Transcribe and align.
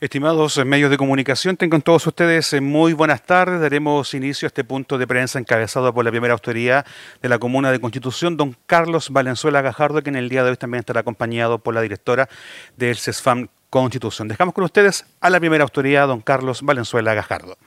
Estimados 0.00 0.56
medios 0.64 0.90
de 0.90 0.96
comunicación, 0.96 1.58
tengan 1.58 1.82
todos 1.82 2.06
ustedes 2.06 2.54
eh, 2.54 2.62
muy 2.62 2.94
buenas 2.94 3.22
tardes. 3.22 3.60
Daremos 3.60 4.14
inicio 4.14 4.46
a 4.46 4.48
este 4.48 4.64
punto 4.64 4.96
de 4.96 5.06
prensa 5.06 5.38
encabezado 5.38 5.92
por 5.92 6.06
la 6.06 6.10
primera 6.10 6.32
autoridad 6.32 6.86
de 7.20 7.28
la 7.28 7.38
Comuna 7.38 7.70
de 7.70 7.82
Constitución, 7.82 8.38
don 8.38 8.56
Carlos 8.64 9.10
Valenzuela 9.10 9.60
Gajardo, 9.60 10.02
que 10.02 10.08
en 10.08 10.16
el 10.16 10.30
día 10.30 10.42
de 10.42 10.52
hoy 10.52 10.56
también 10.56 10.78
estará 10.78 11.00
acompañado 11.00 11.58
por 11.58 11.74
la 11.74 11.82
directora 11.82 12.30
del 12.78 12.96
CESFAM 12.96 13.48
Constitución. 13.68 14.26
Dejamos 14.28 14.54
con 14.54 14.64
ustedes 14.64 15.04
a 15.20 15.28
la 15.28 15.38
primera 15.38 15.64
autoridad, 15.64 16.08
don 16.08 16.22
Carlos 16.22 16.62
Valenzuela 16.62 17.12
Gajardo. 17.12 17.58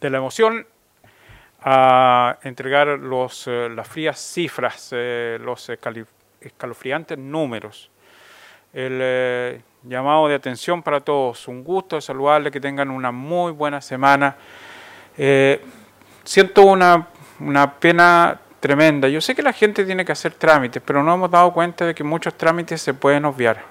De 0.00 0.08
la 0.08 0.18
emoción 0.18 0.68
a 1.60 2.38
entregar 2.44 2.86
los, 2.86 3.48
eh, 3.48 3.68
las 3.74 3.88
frías 3.88 4.20
cifras, 4.20 4.90
eh, 4.92 5.38
los 5.40 5.68
escalofriantes 6.44 7.18
números. 7.18 7.90
El 8.72 8.98
eh, 9.02 9.60
llamado 9.82 10.28
de 10.28 10.34
atención 10.34 10.82
para 10.82 11.00
todos. 11.00 11.48
Un 11.48 11.62
gusto 11.62 12.00
saludarles, 12.00 12.52
que 12.52 12.60
tengan 12.60 12.90
una 12.90 13.12
muy 13.12 13.52
buena 13.52 13.80
semana. 13.80 14.36
Eh, 15.16 15.62
siento 16.24 16.62
una, 16.62 17.08
una, 17.40 17.74
pena 17.74 18.40
tremenda. 18.60 19.08
Yo 19.08 19.20
sé 19.20 19.34
que 19.34 19.42
la 19.42 19.52
gente 19.52 19.84
tiene 19.84 20.04
que 20.04 20.12
hacer 20.12 20.32
trámites, 20.32 20.82
pero 20.84 21.02
no 21.02 21.14
hemos 21.14 21.30
dado 21.30 21.52
cuenta 21.52 21.84
de 21.84 21.94
que 21.94 22.04
muchos 22.04 22.34
trámites 22.34 22.80
se 22.80 22.94
pueden 22.94 23.24
obviar. 23.24 23.62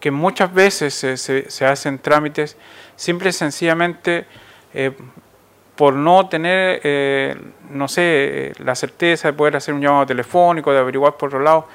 Que 0.00 0.10
muchas 0.10 0.52
veces 0.52 0.94
se, 0.94 1.16
se, 1.16 1.66
hacen 1.66 1.98
trámites 1.98 2.56
simple 2.96 3.30
y 3.30 3.32
sencillamente 3.32 4.26
eh, 4.74 4.92
por 5.76 5.94
no 5.94 6.28
tener, 6.28 6.80
eh, 6.84 7.36
no 7.70 7.88
sé, 7.88 8.52
la 8.58 8.74
certeza 8.74 9.28
de 9.28 9.34
poder 9.34 9.56
hacer 9.56 9.74
un 9.74 9.80
llamado 9.80 10.06
telefónico, 10.06 10.72
de 10.72 10.78
averiguar 10.78 11.16
por 11.16 11.28
otro 11.28 11.40
lado, 11.40 11.68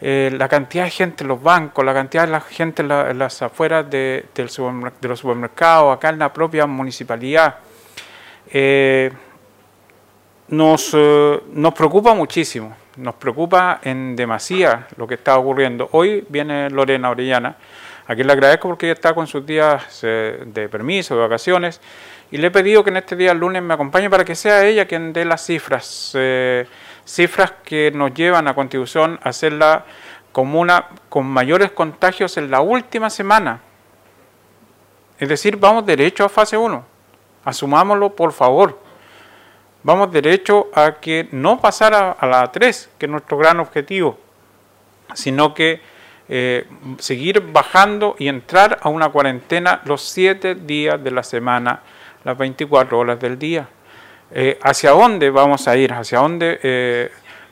eh, 0.00 0.30
la 0.36 0.48
cantidad 0.48 0.84
de 0.84 0.90
gente 0.90 1.24
en 1.24 1.28
los 1.28 1.42
bancos, 1.42 1.84
la 1.84 1.94
cantidad 1.94 2.24
de 2.24 2.32
la 2.32 2.40
gente 2.40 2.82
en, 2.82 3.18
las 3.18 3.42
afueras 3.42 3.88
de, 3.88 4.26
de, 4.34 4.42
los 5.08 5.18
supermercados, 5.18 5.96
acá 5.96 6.08
en 6.08 6.18
la 6.18 6.32
propia 6.32 6.66
municipalidad, 6.66 7.56
eh, 8.50 9.12
nos, 10.48 10.96
nos 11.52 11.74
preocupa 11.74 12.14
muchísimo, 12.14 12.74
nos 12.96 13.14
preocupa 13.14 13.80
en 13.84 14.16
demasía 14.16 14.88
lo 14.96 15.06
que 15.06 15.14
está 15.14 15.38
ocurriendo. 15.38 15.88
Hoy 15.92 16.26
viene 16.28 16.68
Lorena 16.70 17.10
Orellana, 17.10 17.56
a 18.06 18.14
le 18.14 18.32
agradezco 18.32 18.68
porque 18.68 18.86
ella 18.86 18.94
está 18.94 19.14
con 19.14 19.26
sus 19.26 19.46
días 19.46 20.00
de 20.02 20.68
permiso, 20.70 21.14
de 21.14 21.20
vacaciones, 21.20 21.80
y 22.30 22.36
le 22.36 22.48
he 22.48 22.50
pedido 22.50 22.84
que 22.84 22.90
en 22.90 22.96
este 22.96 23.16
día 23.16 23.34
lunes 23.34 23.62
me 23.62 23.74
acompañe 23.74 24.08
para 24.08 24.24
que 24.24 24.34
sea 24.34 24.64
ella 24.64 24.86
quien 24.86 25.12
dé 25.12 25.24
las 25.24 25.44
cifras, 25.44 26.12
eh, 26.14 26.66
cifras 27.04 27.52
que 27.64 27.90
nos 27.92 28.14
llevan 28.14 28.46
a 28.46 28.54
Constitución 28.54 29.18
a 29.22 29.32
ser 29.32 29.54
la 29.54 29.84
comuna 30.32 30.86
con 31.08 31.26
mayores 31.26 31.72
contagios 31.72 32.36
en 32.36 32.50
la 32.50 32.60
última 32.60 33.10
semana. 33.10 33.60
Es 35.18 35.28
decir, 35.28 35.56
vamos 35.56 35.84
derecho 35.84 36.24
a 36.24 36.28
fase 36.28 36.56
1. 36.56 36.84
Asumámoslo, 37.44 38.14
por 38.14 38.32
favor. 38.32 38.78
Vamos 39.82 40.12
derecho 40.12 40.68
a 40.74 40.96
que 41.00 41.28
no 41.32 41.60
pasar 41.60 41.94
a, 41.94 42.26
la 42.26 42.50
3, 42.52 42.90
que 42.98 43.06
es 43.06 43.10
nuestro 43.10 43.38
gran 43.38 43.60
objetivo, 43.60 44.18
sino 45.14 45.52
que 45.52 45.80
eh, 46.32 46.64
seguir 47.00 47.40
bajando 47.40 48.14
y 48.16 48.28
entrar 48.28 48.78
a 48.82 48.88
una 48.88 49.08
cuarentena 49.08 49.80
los 49.84 50.02
7 50.02 50.54
días 50.54 51.02
de 51.02 51.10
la 51.10 51.24
semana 51.24 51.80
las 52.22 52.38
24 52.38 52.96
horas 52.96 53.18
del 53.18 53.36
día. 53.36 53.66
Eh, 54.30 54.56
¿Hacia 54.62 54.92
dónde 54.92 55.28
vamos 55.30 55.66
a 55.66 55.76
ir? 55.76 55.92
¿Hacia 55.92 56.20
dónde 56.20 56.60
eh, 56.62 57.10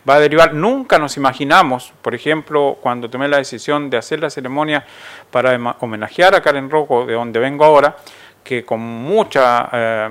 va 0.08 0.14
a 0.14 0.20
derivar? 0.20 0.54
Nunca 0.54 0.96
nos 0.96 1.16
imaginamos, 1.16 1.92
por 2.02 2.14
ejemplo, 2.14 2.78
cuando 2.80 3.10
tomé 3.10 3.26
la 3.26 3.38
decisión 3.38 3.90
de 3.90 3.96
hacer 3.96 4.20
la 4.20 4.30
ceremonia 4.30 4.86
para 5.32 5.58
homenajear 5.80 6.36
a 6.36 6.40
Karen 6.40 6.70
Rocco, 6.70 7.04
de 7.04 7.14
donde 7.14 7.40
vengo 7.40 7.64
ahora, 7.64 7.96
que 8.44 8.64
con, 8.64 8.78
mucha, 8.78 10.08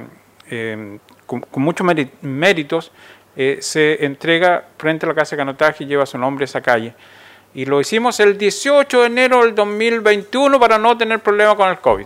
con, 1.25 1.63
muchos 1.63 1.87
méritos 2.21 2.91
se 3.59 4.05
entrega 4.05 4.65
frente 4.77 5.05
a 5.05 5.09
la 5.09 5.15
Casa 5.15 5.37
de 5.37 5.39
Canotaje 5.39 5.85
y 5.85 5.87
lleva 5.87 6.05
su 6.05 6.17
nombre 6.17 6.43
esa 6.43 6.59
calle. 6.59 6.93
Y 7.53 7.65
lo 7.65 7.79
hicimos 7.79 8.19
el 8.19 8.37
18 8.37 9.01
de 9.01 9.07
enero 9.07 9.43
del 9.43 9.55
2021 9.55 10.59
para 10.59 10.77
no 10.77 10.97
tener 10.97 11.19
problema 11.19 11.55
con 11.55 11.69
el 11.69 11.79
COVID. 11.79 12.05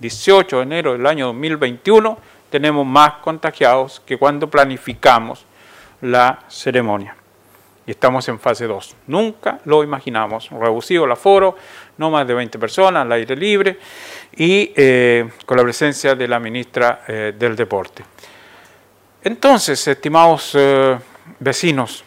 18 0.00 0.56
de 0.56 0.62
enero 0.62 0.92
del 0.92 1.06
año 1.06 1.26
2021 1.26 2.18
tenemos 2.50 2.86
más 2.86 3.14
contagiados 3.14 4.00
que 4.04 4.16
cuando 4.16 4.48
planificamos 4.48 5.44
la 6.00 6.40
ceremonia. 6.48 7.16
Y 7.86 7.90
estamos 7.90 8.26
en 8.28 8.38
fase 8.38 8.66
2. 8.66 8.96
Nunca 9.08 9.60
lo 9.64 9.84
imaginamos. 9.84 10.48
Reducido 10.50 11.04
el 11.04 11.12
aforo, 11.12 11.56
no 11.98 12.10
más 12.10 12.26
de 12.26 12.34
20 12.34 12.58
personas, 12.58 13.02
al 13.02 13.12
aire 13.12 13.36
libre 13.36 13.78
y 14.36 14.72
eh, 14.74 15.28
con 15.44 15.56
la 15.56 15.62
presencia 15.62 16.14
de 16.14 16.28
la 16.28 16.38
ministra 16.40 17.02
eh, 17.06 17.34
del 17.36 17.54
Deporte. 17.56 18.04
Entonces, 19.22 19.86
estimados 19.86 20.52
eh, 20.54 20.98
vecinos, 21.40 22.04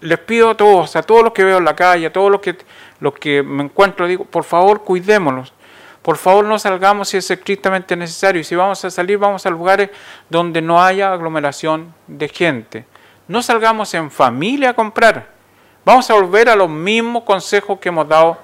les 0.00 0.18
pido 0.18 0.50
a 0.50 0.56
todos, 0.56 0.96
a 0.96 1.02
todos 1.02 1.22
los 1.22 1.32
que 1.32 1.44
veo 1.44 1.58
en 1.58 1.64
la 1.64 1.76
calle, 1.76 2.06
a 2.06 2.12
todos 2.12 2.30
los 2.30 2.40
que, 2.40 2.56
los 3.00 3.14
que 3.14 3.42
me 3.42 3.64
encuentro, 3.64 4.06
digo, 4.06 4.24
por 4.24 4.44
favor, 4.44 4.82
cuidémonos 4.82 5.52
por 6.06 6.18
favor 6.18 6.44
no 6.44 6.56
salgamos 6.56 7.08
si 7.08 7.16
es 7.16 7.28
estrictamente 7.32 7.96
necesario 7.96 8.40
y 8.40 8.44
si 8.44 8.54
vamos 8.54 8.84
a 8.84 8.90
salir 8.90 9.18
vamos 9.18 9.44
a 9.44 9.50
lugares 9.50 9.90
donde 10.30 10.62
no 10.62 10.80
haya 10.80 11.12
aglomeración 11.12 11.92
de 12.06 12.28
gente. 12.28 12.84
No 13.26 13.42
salgamos 13.42 13.92
en 13.92 14.08
familia 14.12 14.70
a 14.70 14.74
comprar. 14.74 15.28
Vamos 15.84 16.08
a 16.08 16.14
volver 16.14 16.48
a 16.48 16.54
los 16.54 16.70
mismos 16.70 17.24
consejos 17.24 17.80
que 17.80 17.88
hemos 17.88 18.08
dado 18.08 18.38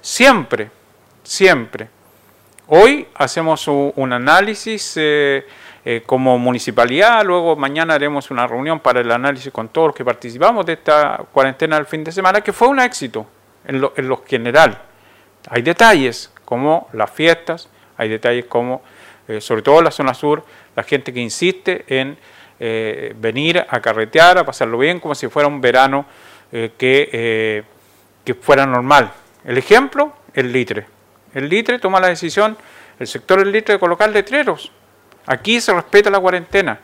siempre, 0.00 0.70
siempre. 1.22 1.90
Hoy 2.68 3.06
hacemos 3.16 3.68
un 3.68 4.10
análisis 4.10 4.94
eh, 4.96 5.46
eh, 5.86 6.02
como 6.06 6.38
municipalidad, 6.38 7.24
luego 7.26 7.56
mañana 7.56 7.94
haremos 7.94 8.30
una 8.30 8.46
reunión 8.46 8.80
para 8.80 9.00
el 9.00 9.12
análisis 9.12 9.52
con 9.52 9.68
todos 9.68 9.88
los 9.88 9.94
que 9.94 10.04
participamos 10.04 10.64
de 10.64 10.72
esta 10.74 11.22
cuarentena 11.30 11.76
del 11.76 11.84
fin 11.84 12.02
de 12.02 12.10
semana, 12.10 12.40
que 12.40 12.54
fue 12.54 12.68
un 12.68 12.80
éxito 12.80 13.26
en 13.66 13.82
lo, 13.82 13.92
en 13.94 14.08
lo 14.08 14.24
general. 14.24 14.80
Hay 15.50 15.60
detalles, 15.60 16.32
como 16.46 16.88
las 16.94 17.10
fiestas, 17.10 17.68
hay 17.98 18.08
detalles 18.08 18.46
como, 18.46 18.82
eh, 19.28 19.42
sobre 19.42 19.60
todo 19.60 19.80
en 19.80 19.84
la 19.84 19.90
zona 19.90 20.14
sur, 20.14 20.42
la 20.74 20.84
gente 20.84 21.12
que 21.12 21.20
insiste 21.20 21.84
en 21.86 22.16
eh, 22.60 23.12
venir 23.18 23.66
a 23.68 23.80
carretear, 23.80 24.38
a 24.38 24.44
pasarlo 24.44 24.78
bien, 24.78 25.00
como 25.00 25.14
si 25.14 25.28
fuera 25.28 25.48
un 25.48 25.60
verano 25.60 26.06
que, 26.50 27.64
que 28.24 28.34
fuera 28.34 28.64
normal. 28.64 29.10
El 29.44 29.58
ejemplo, 29.58 30.12
el 30.34 30.52
litre. 30.52 30.86
El 31.34 31.48
litre 31.48 31.80
toma 31.80 31.98
la 31.98 32.06
decisión, 32.06 32.56
el 33.00 33.08
sector 33.08 33.40
del 33.40 33.50
litre, 33.50 33.74
de 33.74 33.80
colocar 33.80 34.08
letreros. 34.10 34.70
Aquí 35.26 35.60
se 35.60 35.72
respeta 35.72 36.10
la 36.10 36.20
cuarentena. 36.20 36.78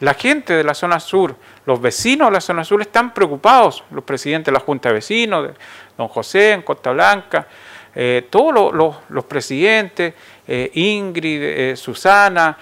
La 0.00 0.14
gente 0.14 0.54
de 0.54 0.64
la 0.64 0.74
zona 0.74 0.98
sur, 0.98 1.36
los 1.64 1.80
vecinos 1.80 2.28
de 2.28 2.32
la 2.32 2.40
zona 2.40 2.64
sur 2.64 2.80
están 2.80 3.14
preocupados, 3.14 3.84
los 3.92 4.02
presidentes 4.02 4.46
de 4.46 4.52
la 4.52 4.58
Junta 4.58 4.88
de 4.88 4.96
Vecinos, 4.96 5.50
don 5.96 6.08
José 6.08 6.52
en 6.52 6.62
Costa 6.62 6.90
Blanca, 6.90 7.46
eh, 7.94 8.26
todos 8.30 8.74
los, 9.08 9.24
presidentes, 9.26 10.14
eh, 10.48 10.70
Ingrid, 10.74 11.42
eh, 11.42 11.76
Susana, 11.76 12.56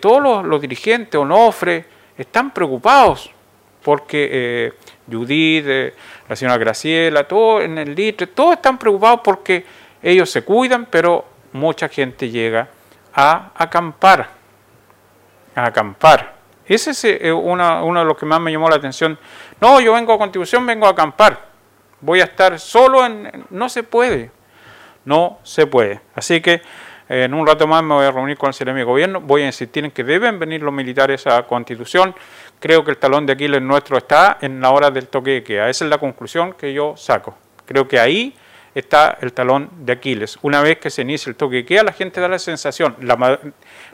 todos 0.00 0.44
los, 0.44 0.60
dirigentes, 0.60 1.20
Onofre, 1.20 1.84
están 2.16 2.52
preocupados 2.52 3.30
porque 3.82 4.72
Judith, 5.10 5.92
la 6.28 6.34
señora 6.34 6.56
Graciela, 6.58 7.24
todos 7.28 7.62
en 7.62 7.78
el 7.78 7.94
litre, 7.94 8.26
todos 8.28 8.54
están 8.54 8.78
preocupados 8.78 9.20
porque 9.22 9.64
ellos 10.02 10.30
se 10.30 10.42
cuidan, 10.42 10.86
pero 10.86 11.24
mucha 11.52 11.88
gente 11.88 12.30
llega 12.30 12.68
a 13.14 13.52
acampar, 13.54 14.35
a 15.56 15.66
acampar. 15.66 16.36
Ese 16.64 16.90
es 16.90 17.32
uno 17.32 17.98
de 17.98 18.04
los 18.04 18.16
que 18.16 18.26
más 18.26 18.40
me 18.40 18.52
llamó 18.52 18.70
la 18.70 18.76
atención. 18.76 19.18
No, 19.60 19.80
yo 19.80 19.94
vengo 19.94 20.12
a 20.12 20.18
contribución, 20.18 20.64
vengo 20.64 20.86
a 20.86 20.90
acampar. 20.90 21.46
Voy 22.00 22.20
a 22.20 22.24
estar 22.24 22.60
solo 22.60 23.04
en... 23.04 23.46
No 23.50 23.68
se 23.68 23.82
puede 23.82 24.30
no 25.06 25.38
se 25.42 25.66
puede. 25.66 26.00
Así 26.14 26.42
que 26.42 26.60
en 27.08 27.32
un 27.32 27.46
rato 27.46 27.66
más 27.66 27.82
me 27.82 27.94
voy 27.94 28.04
a 28.04 28.10
reunir 28.10 28.36
con 28.36 28.48
el 28.48 28.54
Ceremi 28.54 28.80
de 28.80 28.84
Gobierno, 28.84 29.20
voy 29.20 29.42
a 29.42 29.46
insistir 29.46 29.84
en 29.84 29.92
que 29.92 30.04
deben 30.04 30.38
venir 30.38 30.60
los 30.62 30.74
militares 30.74 31.26
a 31.26 31.44
Constitución. 31.44 32.14
Creo 32.60 32.84
que 32.84 32.90
el 32.90 32.98
talón 32.98 33.24
de 33.24 33.32
Aquiles 33.32 33.62
nuestro 33.62 33.96
está 33.96 34.38
en 34.40 34.60
la 34.60 34.70
hora 34.70 34.90
del 34.90 35.08
toque 35.08 35.30
de 35.30 35.42
queda. 35.42 35.70
Esa 35.70 35.84
es 35.84 35.90
la 35.90 35.98
conclusión 35.98 36.52
que 36.52 36.74
yo 36.74 36.96
saco. 36.96 37.38
Creo 37.64 37.88
que 37.88 37.98
ahí 37.98 38.36
está 38.76 39.16
el 39.22 39.32
talón 39.32 39.70
de 39.78 39.94
Aquiles. 39.94 40.38
Una 40.42 40.60
vez 40.60 40.78
que 40.78 40.90
se 40.90 41.00
inicia 41.00 41.30
el 41.30 41.36
toque 41.36 41.56
de 41.56 41.64
queda, 41.64 41.82
la 41.82 41.92
gente 41.92 42.20
da 42.20 42.28
la 42.28 42.38
sensación, 42.38 42.94
la, 43.00 43.16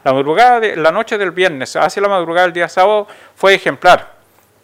madrugada 0.03 0.59
de 0.59 0.75
la 0.75 0.91
noche 0.91 1.17
del 1.19 1.31
viernes 1.31 1.77
hacia 1.77 2.03
la 2.03 2.09
madrugada 2.09 2.49
del 2.49 2.53
día 2.53 2.69
sábado 2.69 3.07
fue 3.37 3.55
ejemplar, 3.55 4.15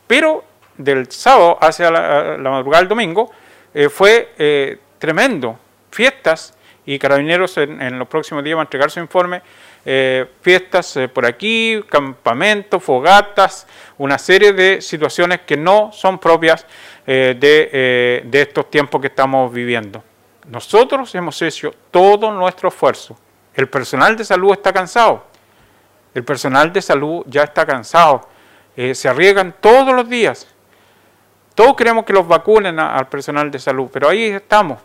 pero 0.09 0.45
del 0.77 1.09
sábado 1.13 1.57
hacia 1.61 1.93
la, 1.93 2.51
madrugada 2.51 2.81
del 2.81 2.89
domingo 2.89 3.31
eh, 3.73 3.89
fue 3.89 4.33
eh, 4.39 4.79
tremendo 4.99 5.57
fiestas 5.93 6.59
y 6.85 6.99
Carabineros 6.99 7.57
en, 7.59 7.97
los 7.97 8.09
próximos 8.09 8.43
días 8.43 8.57
va 8.57 8.63
a 8.63 8.65
entregar 8.65 8.91
su 8.91 8.99
informe, 8.99 9.43
eh, 9.91 10.27
fiestas 10.43 10.99
eh, 10.99 11.09
por 11.09 11.25
aquí, 11.25 11.83
campamentos, 11.89 12.85
fogatas, 12.85 13.67
una 13.97 14.19
serie 14.19 14.53
de 14.53 14.83
situaciones 14.83 15.41
que 15.47 15.57
no 15.57 15.91
son 15.95 16.19
propias 16.19 16.67
de, 17.07 18.23
de 18.23 18.43
estos 18.43 18.71
tiempos 18.71 19.01
que 19.01 19.07
estamos 19.07 19.51
viviendo. 19.51 20.05
Nosotros 20.47 21.15
hemos 21.15 21.41
hecho 21.41 21.73
todo 21.91 22.31
nuestro 22.31 22.69
esfuerzo. 22.69 23.19
El 23.55 23.67
personal 23.71 24.15
de 24.15 24.25
salud 24.27 24.53
está 24.53 24.75
cansado. 24.75 25.25
El 26.13 26.23
personal 26.23 26.71
de 26.71 26.83
salud 26.83 27.25
ya 27.27 27.45
está 27.45 27.65
cansado. 27.65 28.29
se 28.93 29.09
arriesgan 29.09 29.55
todos 29.59 29.95
los 29.95 30.07
días. 30.07 30.47
Todos 31.55 31.75
queremos 31.77 32.05
que 32.05 32.13
los 32.13 32.29
vacunen 32.29 32.79
al 32.79 33.09
personal 33.09 33.51
de 33.51 33.59
salud, 33.59 33.89
pero 33.91 34.11
ahí 34.11 34.27
estamos, 34.27 34.79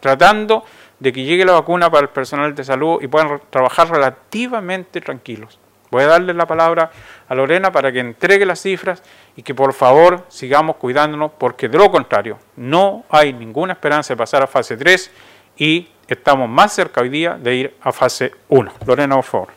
tratando 0.00 0.64
de 1.00 1.12
que 1.12 1.24
llegue 1.24 1.44
la 1.44 1.52
vacuna 1.52 1.90
para 1.90 2.02
el 2.02 2.08
personal 2.08 2.54
de 2.54 2.64
salud 2.64 3.00
y 3.02 3.06
puedan 3.06 3.40
trabajar 3.50 3.90
relativamente 3.90 5.00
tranquilos. 5.00 5.58
Voy 5.90 6.02
a 6.02 6.06
darle 6.06 6.34
la 6.34 6.46
palabra 6.46 6.90
a 7.28 7.34
Lorena 7.34 7.72
para 7.72 7.90
que 7.90 8.00
entregue 8.00 8.44
las 8.44 8.60
cifras 8.60 9.02
y 9.36 9.42
que 9.42 9.54
por 9.54 9.72
favor 9.72 10.24
sigamos 10.28 10.76
cuidándonos 10.76 11.32
porque 11.38 11.68
de 11.68 11.78
lo 11.78 11.90
contrario 11.90 12.38
no 12.56 13.04
hay 13.08 13.32
ninguna 13.32 13.72
esperanza 13.72 14.12
de 14.12 14.18
pasar 14.18 14.42
a 14.42 14.46
fase 14.46 14.76
3 14.76 15.10
y 15.56 15.88
estamos 16.06 16.48
más 16.48 16.74
cerca 16.74 17.00
hoy 17.00 17.08
día 17.08 17.38
de 17.40 17.54
ir 17.54 17.74
a 17.80 17.92
fase 17.92 18.32
1. 18.48 18.72
Lorena, 18.86 19.14
por 19.14 19.24
favor. 19.24 19.48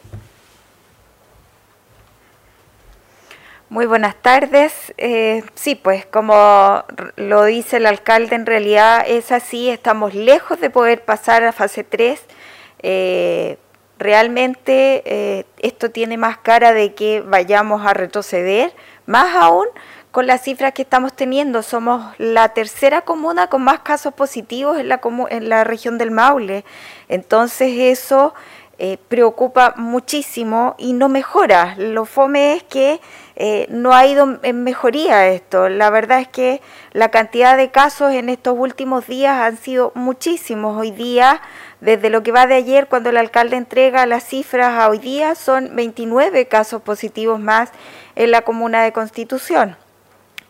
Muy 3.72 3.86
buenas 3.86 4.16
tardes. 4.22 4.94
Eh, 4.98 5.46
sí, 5.56 5.76
pues 5.76 6.06
como 6.06 6.84
lo 7.16 7.46
dice 7.46 7.78
el 7.78 7.86
alcalde, 7.86 8.36
en 8.36 8.46
realidad 8.46 9.06
es 9.08 9.32
así, 9.32 9.70
estamos 9.70 10.14
lejos 10.14 10.60
de 10.60 10.70
poder 10.70 11.06
pasar 11.06 11.46
a 11.46 11.54
fase 11.54 11.86
3. 11.86 12.22
Eh, 12.84 13.58
realmente 13.98 15.04
eh, 15.06 15.46
esto 15.60 15.90
tiene 15.90 16.18
más 16.18 16.38
cara 16.40 16.74
de 16.74 16.94
que 16.96 17.22
vayamos 17.22 17.86
a 17.86 17.94
retroceder, 17.94 18.74
más 19.06 19.38
aún 19.38 19.68
con 20.12 20.28
las 20.28 20.44
cifras 20.44 20.74
que 20.74 20.82
estamos 20.82 21.14
teniendo. 21.14 21.64
Somos 21.64 22.14
la 22.18 22.50
tercera 22.50 23.04
comuna 23.04 23.48
con 23.48 23.62
más 23.62 23.80
casos 23.80 24.14
positivos 24.14 24.80
en 24.80 24.90
la, 24.90 25.00
en 25.30 25.48
la 25.48 25.64
región 25.64 25.98
del 25.98 26.12
Maule. 26.12 26.66
Entonces 27.08 27.72
eso 27.80 28.34
preocupa 29.08 29.76
muchísimo 29.78 30.76
y 30.80 30.94
no 30.94 31.08
mejora. 31.08 31.76
Lo 31.78 32.06
fome 32.06 32.56
es 32.56 32.64
que 32.64 33.00
eh, 33.44 33.66
no 33.72 33.92
ha 33.96 34.06
ido 34.06 34.38
en 34.44 34.64
mejoría 34.64 35.30
esto. 35.30 35.68
La 35.68 35.90
verdad 35.90 36.20
es 36.20 36.28
que 36.28 36.62
la 36.92 37.10
cantidad 37.10 37.58
de 37.58 37.72
casos 37.72 38.12
en 38.12 38.30
estos 38.30 38.56
últimos 38.56 39.08
días 39.08 39.42
han 39.42 39.58
sido 39.58 39.92
muchísimos. 39.96 40.80
Hoy 40.80 40.92
día, 40.92 41.42
desde 41.80 42.12
lo 42.12 42.22
que 42.22 42.32
va 42.32 42.46
de 42.46 42.54
ayer, 42.54 42.86
cuando 42.86 43.10
el 43.10 43.18
alcalde 43.18 43.58
entrega 43.58 44.06
las 44.06 44.26
cifras 44.26 44.78
a 44.78 44.88
hoy 44.90 45.00
día, 45.00 45.34
son 45.34 45.76
29 45.76 46.48
casos 46.50 46.84
positivos 46.84 47.40
más 47.40 47.72
en 48.16 48.30
la 48.30 48.44
comuna 48.44 48.84
de 48.84 48.92
Constitución. 48.92 49.76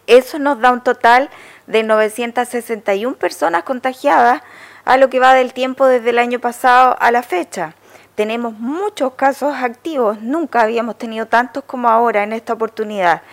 Eso 0.05 0.37
nos 0.37 0.59
da 0.59 0.73
un 0.73 0.83
total 0.83 1.29
de 1.67 1.83
961 1.83 3.15
personas 3.15 3.63
contagiadas 3.63 4.41
a 4.83 4.97
lo 4.97 5.09
que 5.09 5.21
va 5.21 5.33
del 5.33 5.53
tiempo 5.53 5.87
desde 5.87 6.09
el 6.09 6.19
año 6.19 6.39
pasado 6.39 6.97
a 6.99 7.09
la 7.11 7.23
fecha 7.23 7.73
tenemos 8.21 8.53
muchos 8.59 9.13
casos 9.13 9.51
activos, 9.55 10.21
nunca 10.21 10.61
habíamos 10.61 10.95
tenido 10.95 11.25
tantos 11.25 11.63
como 11.63 11.89
ahora 11.89 12.21
en 12.21 12.33
esta 12.33 12.53
oportunidad. 12.53 13.23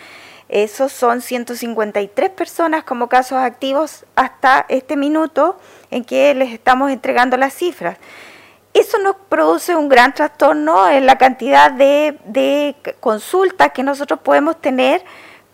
Esos 0.49 0.93
son 0.93 1.21
153 1.21 2.31
personas 2.31 2.85
como 2.85 3.07
casos 3.07 3.37
activos 3.37 4.07
hasta 4.17 4.65
este 4.71 4.97
minuto 4.97 5.59
en 5.91 6.07
que 6.07 6.33
les 6.33 6.55
estamos 6.55 6.91
entregando 6.91 7.37
las 7.37 7.53
cifras. 7.53 7.99
Eso 8.73 8.99
nos 9.01 9.17
produce 9.29 9.77
un 9.77 9.91
gran 9.91 10.15
trastorno 10.15 10.89
en 10.89 11.05
la 11.05 11.19
cantidad 11.19 11.71
de, 11.71 12.19
de 12.25 12.75
consultas 12.99 13.73
que 13.73 13.83
nosotros 13.83 14.21
podemos 14.21 14.59
tener 14.59 15.05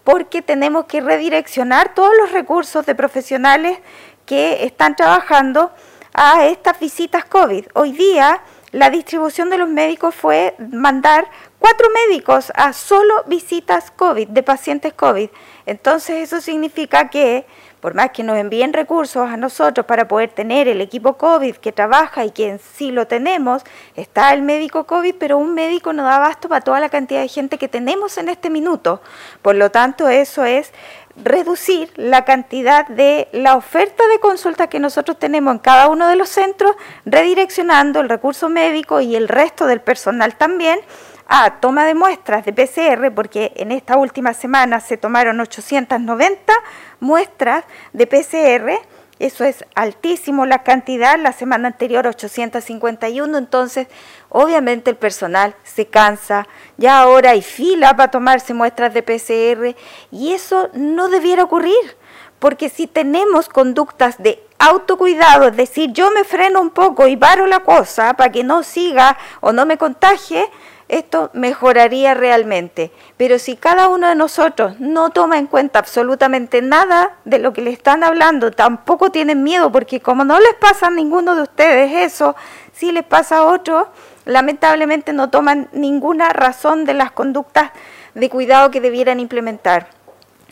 porque 0.05 0.43
tenemos 0.43 0.85
que 0.85 1.01
redireccionar 1.01 1.93
todos 1.93 2.13
los 2.21 2.31
recursos 2.31 2.87
de 2.87 2.95
profesionales 2.95 3.81
que 4.27 4.65
están 4.65 4.95
trabajando 4.95 5.73
a 6.13 6.47
estas 6.47 6.79
visitas 6.79 7.25
COVID. 7.25 7.67
Hoy 7.75 7.91
día 7.91 8.41
la 8.75 8.91
distribución 8.91 9.51
de 9.51 9.59
los 9.59 9.69
médicos 9.69 10.17
fue 10.17 10.57
mandar 10.59 11.29
cuatro 11.61 11.87
médicos 12.09 12.53
a 12.57 12.73
solo 12.73 13.23
visitas 13.29 13.93
COVID, 13.93 14.27
de 14.27 14.43
pacientes 14.43 14.93
COVID. 14.93 15.31
Entonces 15.65 16.17
eso 16.25 16.41
significa 16.41 17.09
que, 17.09 17.47
por 17.79 17.95
más 17.95 18.11
que 18.11 18.25
nos 18.25 18.37
envíen 18.37 18.73
recursos 18.73 19.31
a 19.31 19.37
nosotros 19.37 19.87
para 19.87 20.09
poder 20.09 20.31
tener 20.31 20.67
el 20.67 20.81
equipo 20.81 21.17
COVID 21.17 21.55
que 21.55 21.71
trabaja 21.71 22.25
y 22.25 22.33
que 22.33 22.59
sí 22.59 22.91
lo 22.91 23.07
tenemos, 23.07 23.63
está 23.95 24.33
el 24.33 24.43
médico 24.43 24.89
COVID, 24.89 25.15
pero 25.21 25.39
un 25.39 25.55
médico 25.55 25.93
no 25.93 26.03
da 26.03 26.17
abasto 26.17 26.49
para 26.49 26.61
toda 26.61 26.81
la 26.81 26.89
cantidad 26.89 27.21
de 27.21 27.29
gente 27.29 27.59
que 27.59 27.69
tenemos 27.69 28.19
en 28.19 28.29
este 28.29 28.51
minuto. 28.51 29.01
Por 29.41 29.55
lo 29.55 29.71
tanto, 29.71 30.09
eso 30.09 30.45
es 30.45 30.73
reducir 31.17 31.93
la 31.97 32.25
cantidad 32.25 32.87
de 32.89 33.29
la 33.33 33.57
oferta 33.57 34.07
de 34.09 34.19
consulta 34.19 34.69
que 34.69 34.81
nosotros 34.81 35.19
tenemos 35.19 35.53
en 35.53 35.59
cada 35.59 35.89
uno 35.89 36.09
de 36.09 36.17
los 36.17 36.29
centros, 36.29 36.75
redireccionando 37.05 38.01
el 38.01 38.09
recurso 38.09 38.49
médico 38.49 39.01
y 39.01 39.17
el 39.17 39.29
resto 39.29 39.67
del 39.67 39.81
personal 39.81 40.37
también 40.37 40.81
a 41.27 41.59
toma 41.61 41.87
de 41.87 41.95
muestras 41.95 42.45
de 42.45 42.53
PCR, 42.53 43.13
porque 43.15 43.53
en 43.57 43.73
esta 43.73 43.97
última 43.97 44.35
semana 44.35 44.81
se 44.81 44.97
tomaron 44.97 45.41
890 45.41 46.53
muestras 47.01 47.65
de 47.93 48.07
PCR 48.07 48.87
eso 49.25 49.45
es 49.45 49.65
altísimo 49.75 50.45
la 50.45 50.63
cantidad, 50.63 51.19
la 51.19 51.33
semana 51.33 51.69
anterior 51.69 52.07
851, 52.07 53.39
entonces 53.39 53.89
obviamente 54.29 54.91
el 54.91 54.97
personal 54.97 55.55
se 55.63 55.87
cansa, 55.87 56.47
ya 56.77 57.01
ahora 57.01 57.31
hay 57.31 57.41
fila 57.41 57.97
para 57.97 58.11
tomarse 58.11 58.53
muestras 58.53 58.93
de 58.93 59.03
PCR 59.03 59.75
y 60.11 60.33
eso 60.33 60.69
no 60.75 61.09
debiera 61.09 61.45
ocurrir, 61.45 61.97
porque 62.39 62.69
si 62.69 62.87
tenemos 62.87 63.49
conductas 63.49 64.23
de 64.23 64.47
autocuidado, 64.59 65.49
es 65.49 65.57
decir, 65.57 65.91
yo 65.93 66.11
me 66.11 66.25
freno 66.25 66.61
un 66.61 66.69
poco 66.69 67.07
y 67.07 67.17
paro 67.17 67.47
la 67.47 67.61
cosa 67.61 68.13
para 68.13 68.31
que 68.31 68.45
no 68.45 68.63
siga 68.63 69.17
o 69.41 69.53
no 69.53 69.65
me 69.65 69.79
contagie, 69.79 70.51
esto 70.89 71.31
mejoraría 71.33 72.15
realmente. 72.15 72.93
Pero 73.17 73.39
si 73.39 73.57
cada 73.57 73.89
uno 73.89 74.09
de 74.09 74.15
nosotros 74.15 74.79
no 74.81 75.11
toma 75.11 75.39
en 75.39 75.47
cuenta 75.47 75.79
absolutamente 75.79 76.63
nada 76.63 77.17
de 77.25 77.39
lo 77.39 77.53
que 77.53 77.63
le 77.63 77.71
están 77.71 78.05
hablando, 78.05 78.51
tampoco 78.51 79.11
tienen 79.11 79.43
miedo, 79.43 79.73
porque 79.73 80.01
como 80.01 80.25
no 80.25 80.39
les 80.41 80.55
pasa 80.55 80.89
a 80.89 80.91
ninguno 80.91 81.35
de 81.35 81.43
ustedes 81.43 82.13
eso, 82.13 82.37
si 82.73 82.93
les 82.93 83.05
pasa 83.05 83.39
a 83.39 83.45
otro, 83.45 83.89
lamentablemente 84.25 85.13
no 85.13 85.31
toman 85.31 85.69
ninguna 85.73 86.31
razón 86.31 86.85
de 86.85 86.95
las 86.95 87.13
conductas 87.13 87.71
de 88.15 88.31
cuidado 88.31 88.71
que 88.71 88.81
debieran 88.81 89.21
implementar. 89.21 89.89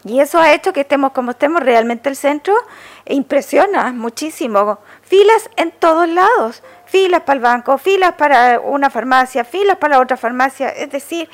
Y 0.05 0.19
eso 0.19 0.41
ha 0.41 0.53
hecho 0.53 0.73
que 0.73 0.81
estemos 0.81 1.13
como 1.13 1.31
estemos 1.31 1.63
realmente 1.63 2.09
el 2.09 2.17
centro 2.17 2.55
impresiona 3.07 3.93
muchísimo. 3.93 4.79
Filas 5.03 5.49
en 5.57 5.71
todos 5.71 6.09
lados 6.09 6.63
filas 6.93 7.23
para 7.23 7.37
el 7.37 7.41
banco, 7.41 7.79
filas 7.79 8.13
para 8.17 8.61
una 8.61 8.91
farmacia, 8.91 9.45
filas 9.45 9.79
para 9.79 9.99
otra 9.99 10.19
farmacia, 10.19 10.69
es 10.69 10.91
decir, 10.91 11.27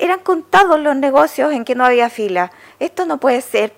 eran 0.00 0.18
contados 0.18 0.80
los 0.80 0.96
negocios 0.96 1.52
en 1.52 1.64
que 1.64 1.76
no 1.76 1.84
había 1.84 2.10
fila. 2.10 2.50
Esto 2.80 3.06
no 3.06 3.18
puede 3.18 3.40
ser, 3.40 3.72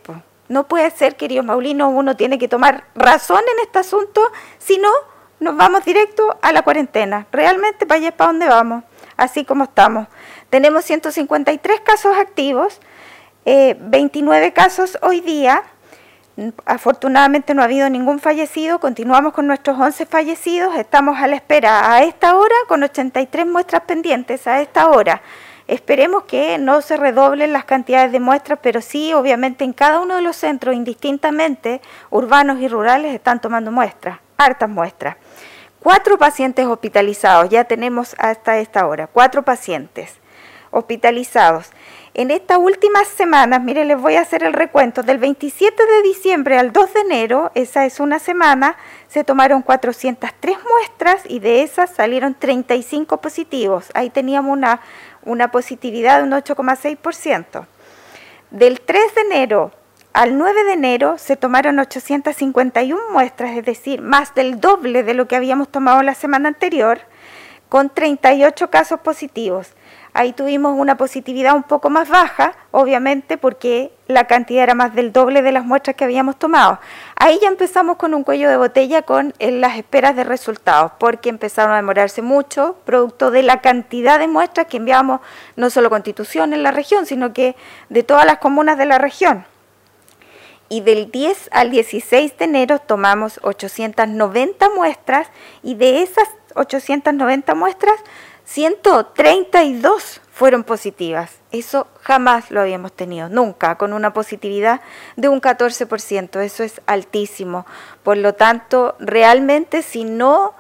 no 0.49 0.67
puede 0.67 0.91
ser, 0.91 1.17
querido 1.17 1.43
Maulino, 1.43 1.91
uno 1.91 2.17
tiene 2.17 2.39
que 2.39 2.49
tomar 2.49 2.85
razón 2.95 3.41
en 3.41 3.59
este 3.63 3.81
asunto, 3.81 4.23
si 4.57 4.79
no, 4.79 4.91
nos 5.39 5.55
vamos 5.55 5.85
directo 5.85 6.39
a 6.41 6.51
la 6.51 6.63
cuarentena. 6.63 7.27
Realmente 7.31 7.85
para 7.85 7.99
allá 7.99 8.09
es 8.09 8.15
para 8.15 8.29
donde 8.29 8.49
vamos, 8.49 8.83
así 9.19 9.45
como 9.45 9.65
estamos. 9.65 10.09
Tenemos 10.49 10.87
153 10.87 11.81
casos 11.83 12.17
activos, 12.17 12.81
29 13.45 14.47
eh, 14.47 14.53
casos 14.55 14.97
hoy 15.03 15.21
día, 15.21 15.63
Afortunadamente 16.65 17.55
no 17.55 17.63
ha 17.63 17.67
habido 17.67 17.89
ningún 17.91 18.19
fallecido, 18.19 18.81
continuamos 18.81 19.33
con 19.33 19.47
nuestros 19.47 19.79
11 19.79 20.07
fallecidos, 20.07 20.77
estamos 20.77 21.19
a 21.19 21.27
la 21.27 21.37
espera 21.37 21.93
a 21.93 22.03
esta 22.03 22.37
hora 22.37 22.55
con 22.69 22.83
83 22.83 23.47
muestras 23.47 23.83
pendientes 23.83 24.47
a 24.47 24.61
esta 24.61 24.89
hora. 24.89 25.23
Esperemos 25.69 26.25
que 26.25 26.59
no 26.59 26.83
se 26.83 26.97
redoblen 26.97 27.53
las 27.53 27.65
cantidades 27.65 28.13
de 28.13 28.21
muestras, 28.21 28.59
pero 28.63 28.81
sí, 28.81 29.13
obviamente, 29.15 29.65
en 29.65 29.73
cada 29.73 30.01
uno 30.01 30.17
de 30.17 30.23
los 30.23 30.37
centros, 30.37 30.75
indistintamente, 30.75 31.81
urbanos 32.11 32.61
y 32.61 32.69
rurales, 32.69 33.15
están 33.15 33.41
tomando 33.41 33.71
muestras, 33.71 34.19
hartas 34.37 34.69
muestras. 34.69 35.17
Cuatro 35.79 36.19
pacientes 36.19 36.67
hospitalizados, 36.67 37.49
ya 37.49 37.65
tenemos 37.65 38.15
hasta 38.19 38.59
esta 38.59 38.87
hora, 38.87 39.07
cuatro 39.07 39.43
pacientes 39.43 40.21
hospitalizados. 40.73 41.71
En 42.15 42.31
estas 42.31 42.59
últimas 42.59 43.09
semanas, 43.09 43.63
mire, 43.63 43.87
les 43.87 43.99
voy 43.99 44.17
a 44.17 44.21
hacer 44.21 44.43
el 44.43 44.53
recuento, 44.53 45.03
del 45.03 45.17
27 45.17 45.83
de 45.87 46.03
diciembre 46.03 46.59
al 46.59 46.71
2 46.71 46.93
de 46.93 47.01
enero, 47.01 47.51
esa 47.55 47.87
es 47.87 48.01
una 48.01 48.19
semana, 48.19 48.77
se 49.09 49.25
tomaron 49.25 49.63
403 49.63 50.59
muestras 50.71 51.23
y 51.27 51.39
de 51.39 51.63
esas 51.63 51.89
salieron 51.89 52.35
35 52.35 53.23
positivos. 53.23 53.91
Ahí 53.95 54.11
teníamos 54.11 54.53
una, 54.53 54.83
una 55.23 55.51
positividad 55.51 56.19
de 56.19 56.25
un 56.25 56.33
8,6%. 56.33 57.65
Del 58.51 58.83
3 58.83 59.15
de 59.15 59.21
enero 59.23 59.73
al 60.13 60.37
9 60.37 60.65
de 60.65 60.73
enero 60.75 61.17
se 61.17 61.39
tomaron 61.39 61.79
851 61.79 63.01
muestras, 63.11 63.57
es 63.57 63.65
decir, 63.65 64.03
más 64.03 64.35
del 64.35 64.61
doble 64.61 65.03
de 65.03 65.15
lo 65.15 65.27
que 65.27 65.37
habíamos 65.37 65.71
tomado 65.71 66.03
la 66.03 66.15
semana 66.15 66.51
anterior 66.51 67.01
con 67.71 67.89
38 67.89 68.69
casos 68.69 69.01
positivos. 69.01 69.73
Ahí 70.15 70.35
tuvimos 70.35 70.79
una 70.79 70.99
positividad 70.99 71.55
un 71.55 71.63
poco 71.63 71.89
más 71.89 72.07
baja, 72.11 72.53
obviamente 72.71 73.39
porque 73.39 73.93
la 74.09 74.27
cantidad 74.27 74.65
era 74.65 74.75
más 74.75 74.95
del 74.95 75.11
doble 75.11 75.41
de 75.41 75.53
las 75.53 75.65
muestras 75.65 75.97
que 75.97 76.05
habíamos 76.05 76.39
tomado. 76.39 76.79
Ahí 77.17 77.39
ya 77.41 77.49
empezamos 77.49 77.97
con 77.97 78.13
un 78.13 78.23
cuello 78.23 78.51
de 78.51 78.59
botella 78.59 79.03
con 79.03 79.33
las 79.39 79.79
esperas 79.79 80.15
de 80.15 80.25
resultados, 80.25 80.93
porque 80.99 81.31
empezaron 81.31 81.73
a 81.73 81.77
demorarse 81.77 82.21
mucho, 82.21 82.77
producto 82.85 83.31
de 83.31 83.43
la 83.43 83.63
cantidad 83.63 84.19
de 84.19 84.29
muestras 84.29 84.67
que 84.67 84.77
enviamos 84.77 85.23
no 85.57 85.71
solo 85.71 85.89
Constitución 85.89 86.53
en 86.53 86.63
la 86.63 86.73
región, 86.73 87.07
sino 87.07 87.33
que 87.33 87.57
de 87.89 88.03
todas 88.03 88.27
las 88.27 88.37
comunas 88.37 88.77
de 88.77 88.85
la 88.85 88.99
región. 88.99 89.47
Y 90.69 90.83
del 90.83 91.11
10 91.11 91.49
al 91.53 91.71
16 91.71 92.37
de 92.37 92.45
enero 92.45 92.79
tomamos 92.81 93.41
890 93.43 94.69
muestras 94.71 95.29
y 95.63 95.75
de 95.75 96.03
esas 96.03 96.29
890 96.55 97.55
muestras 97.55 97.97
132 98.45 100.21
fueron 100.33 100.65
positivas. 100.65 101.39
Eso 101.53 101.87
jamás 102.01 102.51
lo 102.51 102.61
habíamos 102.61 102.93
tenido, 102.93 103.29
nunca, 103.29 103.77
con 103.77 103.93
una 103.93 104.13
positividad 104.13 104.81
de 105.17 105.29
un 105.29 105.41
14%. 105.41 106.41
Eso 106.41 106.63
es 106.65 106.81
altísimo. 106.87 107.67
Por 108.03 108.17
lo 108.17 108.35
tanto, 108.35 108.97
realmente 108.99 109.83
si 109.83 110.05
no 110.05 110.55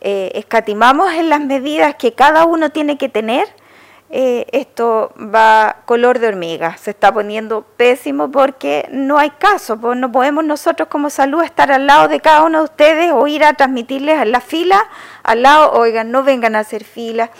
eh, 0.00 0.32
escatimamos 0.34 1.12
en 1.14 1.30
las 1.30 1.40
medidas 1.40 1.94
que 1.96 2.12
cada 2.12 2.44
uno 2.44 2.70
tiene 2.70 2.98
que 2.98 3.08
tener, 3.08 3.48
eh, 4.16 4.46
esto 4.52 5.12
va 5.18 5.78
color 5.86 6.20
de 6.20 6.28
hormiga, 6.28 6.76
se 6.76 6.92
está 6.92 7.12
poniendo 7.12 7.62
pésimo 7.62 8.30
porque 8.30 8.88
no 8.92 9.18
hay 9.18 9.30
caso, 9.30 9.76
pues 9.76 9.98
no 9.98 10.12
podemos 10.12 10.44
nosotros 10.44 10.88
como 10.88 11.10
salud 11.10 11.42
estar 11.42 11.72
al 11.72 11.88
lado 11.88 12.06
de 12.06 12.20
cada 12.20 12.44
uno 12.44 12.58
de 12.58 12.64
ustedes 12.64 13.10
o 13.12 13.26
ir 13.26 13.42
a 13.42 13.54
transmitirles 13.54 14.16
a 14.16 14.24
la 14.24 14.40
fila, 14.40 14.88
al 15.24 15.42
lado, 15.42 15.72
oigan, 15.72 16.12
no 16.12 16.22
vengan 16.22 16.54
a 16.54 16.60
hacer 16.60 16.84
fila. 16.84 17.32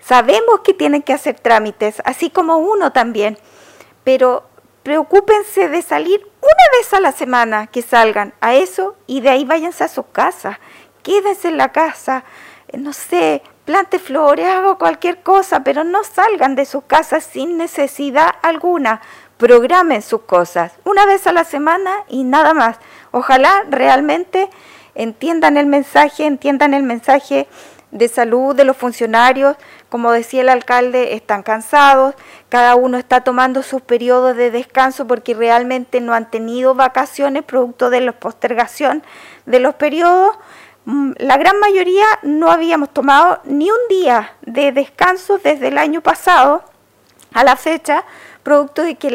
Sabemos 0.00 0.62
que 0.64 0.74
tienen 0.74 1.02
que 1.02 1.12
hacer 1.12 1.38
trámites, 1.38 2.02
así 2.04 2.28
como 2.28 2.56
uno 2.56 2.90
también, 2.90 3.38
pero 4.02 4.42
preocúpense 4.82 5.68
de 5.68 5.80
salir 5.80 6.26
una 6.40 6.76
vez 6.76 6.92
a 6.92 6.98
la 6.98 7.12
semana 7.12 7.68
que 7.68 7.82
salgan 7.82 8.34
a 8.40 8.56
eso 8.56 8.96
y 9.06 9.20
de 9.20 9.28
ahí 9.28 9.44
váyanse 9.44 9.84
a 9.84 9.88
sus 9.88 10.06
casas, 10.06 10.58
quédense 11.04 11.46
en 11.46 11.56
la 11.56 11.70
casa, 11.70 12.24
no 12.72 12.92
sé, 12.92 13.42
plante 13.66 13.98
flores, 13.98 14.46
haga 14.46 14.76
cualquier 14.76 15.22
cosa, 15.22 15.62
pero 15.62 15.84
no 15.84 16.04
salgan 16.04 16.54
de 16.54 16.64
sus 16.64 16.84
casas 16.84 17.24
sin 17.24 17.58
necesidad 17.58 18.28
alguna. 18.40 19.02
Programen 19.36 20.00
sus 20.00 20.22
cosas 20.22 20.72
una 20.84 21.04
vez 21.04 21.26
a 21.26 21.32
la 21.32 21.44
semana 21.44 21.90
y 22.08 22.24
nada 22.24 22.54
más. 22.54 22.78
Ojalá 23.10 23.64
realmente 23.68 24.48
entiendan 24.94 25.58
el 25.58 25.66
mensaje, 25.66 26.24
entiendan 26.24 26.72
el 26.72 26.84
mensaje 26.84 27.46
de 27.90 28.08
salud 28.08 28.54
de 28.54 28.64
los 28.64 28.76
funcionarios. 28.76 29.56
Como 29.88 30.12
decía 30.12 30.42
el 30.42 30.48
alcalde, 30.48 31.14
están 31.14 31.42
cansados, 31.42 32.14
cada 32.48 32.76
uno 32.76 32.98
está 32.98 33.22
tomando 33.22 33.62
sus 33.62 33.82
periodos 33.82 34.36
de 34.36 34.50
descanso 34.50 35.06
porque 35.06 35.34
realmente 35.34 36.00
no 36.00 36.14
han 36.14 36.30
tenido 36.30 36.74
vacaciones 36.74 37.42
producto 37.42 37.90
de 37.90 38.00
la 38.00 38.12
postergación 38.12 39.02
de 39.44 39.60
los 39.60 39.74
periodos. 39.74 40.36
Mm, 40.86 41.14
la 41.18 41.36
gran 41.36 41.58
mayoría 41.58 42.06
no 42.22 42.48
habíamos 42.48 42.90
tomado 42.90 43.40
ni 43.44 43.68
un 43.68 43.88
día 43.88 44.34
de 44.42 44.70
descanso 44.70 45.38
desde 45.38 45.68
el 45.68 45.78
año 45.78 46.00
pasado 46.00 46.62
a 47.34 47.42
la 47.42 47.56
fecha, 47.56 48.04
producto 48.44 48.82
de 48.82 48.94
que 48.94 49.10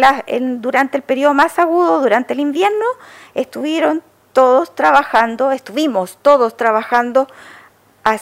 durante 0.59 0.97
el 0.97 1.03
periodo 1.03 1.33
más 1.33 1.57
agudo, 1.59 2.01
durante 2.01 2.33
el 2.33 2.41
invierno, 2.41 2.85
estuvieron 3.35 4.03
todos 4.33 4.75
trabajando, 4.75 5.53
estuvimos 5.53 6.17
todos 6.21 6.57
trabajando 6.57 7.27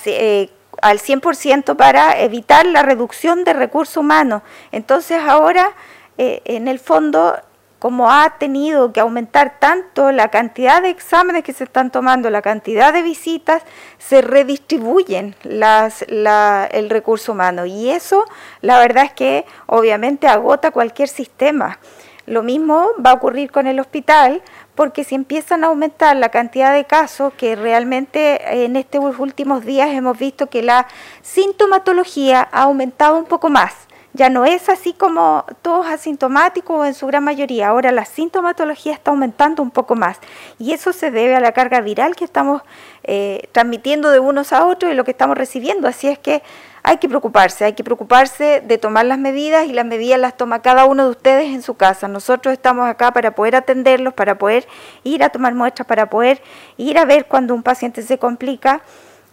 eh, 0.06 0.52
al 0.84 1.00
100% 1.00 1.76
para 1.76 2.20
evitar 2.20 2.68
la 2.68 2.84
reducción 2.84 3.44
de 3.46 3.54
recursos 3.54 3.98
humanos. 3.98 4.44
Entonces 4.72 5.24
ahora, 5.28 5.72
eh, 6.20 6.44
en 6.46 6.68
el 6.68 6.78
fondo, 6.78 7.36
como 7.80 8.12
ha 8.12 8.36
tenido 8.38 8.92
que 8.92 9.00
aumentar 9.00 9.58
tanto 9.60 10.12
la 10.12 10.28
cantidad 10.28 10.82
de 10.82 10.90
exámenes 10.90 11.44
que 11.44 11.54
se 11.54 11.64
están 11.64 11.92
tomando, 11.92 12.30
la 12.30 12.42
cantidad 12.42 12.94
de 12.94 13.02
visitas, 13.02 13.64
se 13.98 14.22
redistribuyen 14.22 15.36
las, 15.44 16.04
el 16.04 16.90
recurso 16.90 17.32
humano. 17.32 17.66
Y 17.66 17.90
eso, 17.90 18.26
la 18.62 18.78
verdad 18.80 19.06
es 19.06 19.14
que 19.14 19.46
obviamente 19.66 20.28
agota 20.28 20.72
cualquier 20.72 21.08
sistema. 21.08 21.80
Lo 22.26 22.44
mismo 22.44 22.90
va 23.04 23.12
a 23.12 23.14
ocurrir 23.14 23.50
con 23.50 23.66
el 23.66 23.80
hospital, 23.80 24.44
porque 24.76 25.04
si 25.04 25.16
empiezan 25.16 25.64
a 25.64 25.68
aumentar 25.68 26.16
la 26.16 26.30
cantidad 26.30 26.74
de 26.74 26.86
casos, 26.86 27.34
que 27.34 27.56
realmente 27.56 28.64
en 28.66 28.76
estos 28.76 29.18
últimos 29.18 29.66
días 29.66 29.90
hemos 29.90 30.18
visto 30.20 30.48
que 30.48 30.62
la 30.62 30.86
sintomatología 31.22 32.48
ha 32.52 32.64
aumentado 32.64 33.18
un 33.18 33.26
poco 33.26 33.50
más 33.50 33.89
ya 34.14 34.30
no 34.30 34.46
es 34.46 34.70
así 34.70 34.94
como 34.94 35.46
todos 35.62 35.88
asintomáticos 35.88 36.88
en 36.88 36.94
su 36.94 37.06
gran 37.08 37.24
mayoría. 37.24 37.68
Ahora 37.68 37.92
la 37.92 38.06
sintomatología 38.06 38.94
está 38.94 39.12
aumentando 39.12 39.62
un 39.62 39.72
poco 39.72 39.96
más 39.96 40.18
y 40.58 40.74
eso 40.74 40.94
se 40.94 41.12
debe 41.12 41.36
a 41.36 41.40
la 41.40 41.52
carga 41.52 41.80
viral 41.82 42.16
que 42.16 42.26
estamos 42.26 42.62
eh, 43.04 43.48
transmitiendo 43.52 44.10
de 44.10 44.20
unos 44.20 44.52
a 44.52 44.66
otros 44.66 44.92
y 44.92 44.96
lo 44.96 45.04
que 45.04 45.12
estamos 45.12 45.38
recibiendo. 45.38 45.88
Así 45.88 46.08
es 46.08 46.18
que 46.18 46.42
hay 46.82 46.98
que 46.98 47.08
preocuparse, 47.08 47.66
hay 47.66 47.74
que 47.74 47.84
preocuparse 47.84 48.62
de 48.66 48.78
tomar 48.78 49.06
las 49.06 49.20
medidas 49.20 49.68
y 49.68 49.74
las 49.74 49.86
medidas 49.86 50.20
las 50.20 50.38
toma 50.38 50.62
cada 50.62 50.86
uno 50.86 51.04
de 51.06 51.12
ustedes 51.12 51.54
en 51.54 51.62
su 51.62 51.76
casa. 51.76 52.08
Nosotros 52.08 52.54
estamos 52.54 52.90
acá 52.90 53.12
para 53.12 53.36
poder 53.36 53.56
atenderlos, 53.56 54.14
para 54.14 54.38
poder 54.38 54.68
ir 55.04 55.24
a 55.24 55.30
tomar 55.30 55.54
muestras, 55.54 55.88
para 55.88 56.10
poder 56.10 56.42
ir 56.78 56.98
a 56.98 57.06
ver 57.06 57.26
cuando 57.26 57.54
un 57.54 57.64
paciente 57.64 58.02
se 58.02 58.18
complica 58.18 58.82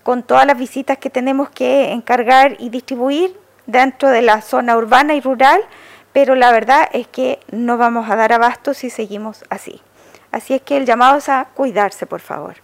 con 0.02 0.22
todas 0.22 0.46
las 0.46 0.58
visitas 0.58 0.98
que 0.98 1.08
tenemos 1.08 1.48
que 1.50 1.92
encargar 1.92 2.56
y 2.58 2.68
distribuir 2.68 3.45
dentro 3.66 4.08
de 4.08 4.22
la 4.22 4.40
zona 4.40 4.76
urbana 4.76 5.14
y 5.14 5.20
rural, 5.20 5.60
pero 6.12 6.34
la 6.34 6.52
verdad 6.52 6.88
es 6.92 7.06
que 7.08 7.40
no 7.50 7.76
vamos 7.76 8.08
a 8.08 8.16
dar 8.16 8.32
abasto 8.32 8.74
si 8.74 8.90
seguimos 8.90 9.44
así. 9.50 9.80
Así 10.32 10.54
es 10.54 10.62
que 10.62 10.76
el 10.76 10.86
llamado 10.86 11.18
es 11.18 11.28
a 11.28 11.48
cuidarse, 11.54 12.06
por 12.06 12.20
favor. 12.20 12.54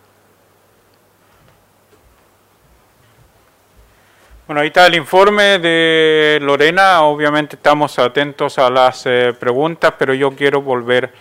Bueno, 4.47 4.61
ahí 4.61 4.69
está 4.69 4.87
el 4.87 4.95
informe 4.97 5.59
de 5.59 6.39
Lorena. 6.43 7.03
Obviamente 7.03 7.57
estamos 7.57 7.99
atentos 7.99 8.59
a 8.59 8.69
las 8.69 9.07
eh, 9.07 9.35
preguntas, 9.39 9.95
pero 9.99 10.13
yo 10.15 10.33
quiero 10.33 10.61
volver 10.61 11.13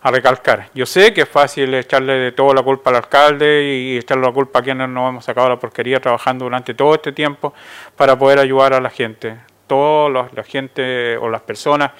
a 0.00 0.10
recalcar. 0.10 0.70
Yo 0.74 0.86
sé 0.86 1.12
que 1.12 1.22
es 1.22 1.28
fácil 1.28 1.74
echarle 1.74 2.14
de 2.14 2.32
todo 2.32 2.54
la 2.54 2.62
culpa 2.62 2.90
al 2.90 2.96
alcalde 2.96 3.64
y 3.64 3.98
echarle 3.98 4.26
la 4.26 4.32
culpa 4.32 4.60
a 4.60 4.62
quienes 4.62 4.88
nos 4.88 5.08
hemos 5.08 5.24
sacado 5.24 5.48
la 5.48 5.58
porquería 5.58 6.00
trabajando 6.00 6.44
durante 6.44 6.74
todo 6.74 6.94
este 6.94 7.12
tiempo 7.12 7.52
para 7.96 8.18
poder 8.18 8.38
ayudar 8.38 8.74
a 8.74 8.80
la 8.80 8.90
gente. 8.90 9.36
Toda 9.66 10.28
la 10.32 10.44
gente 10.44 11.16
o 11.18 11.28
las 11.28 11.42
personas 11.42 11.90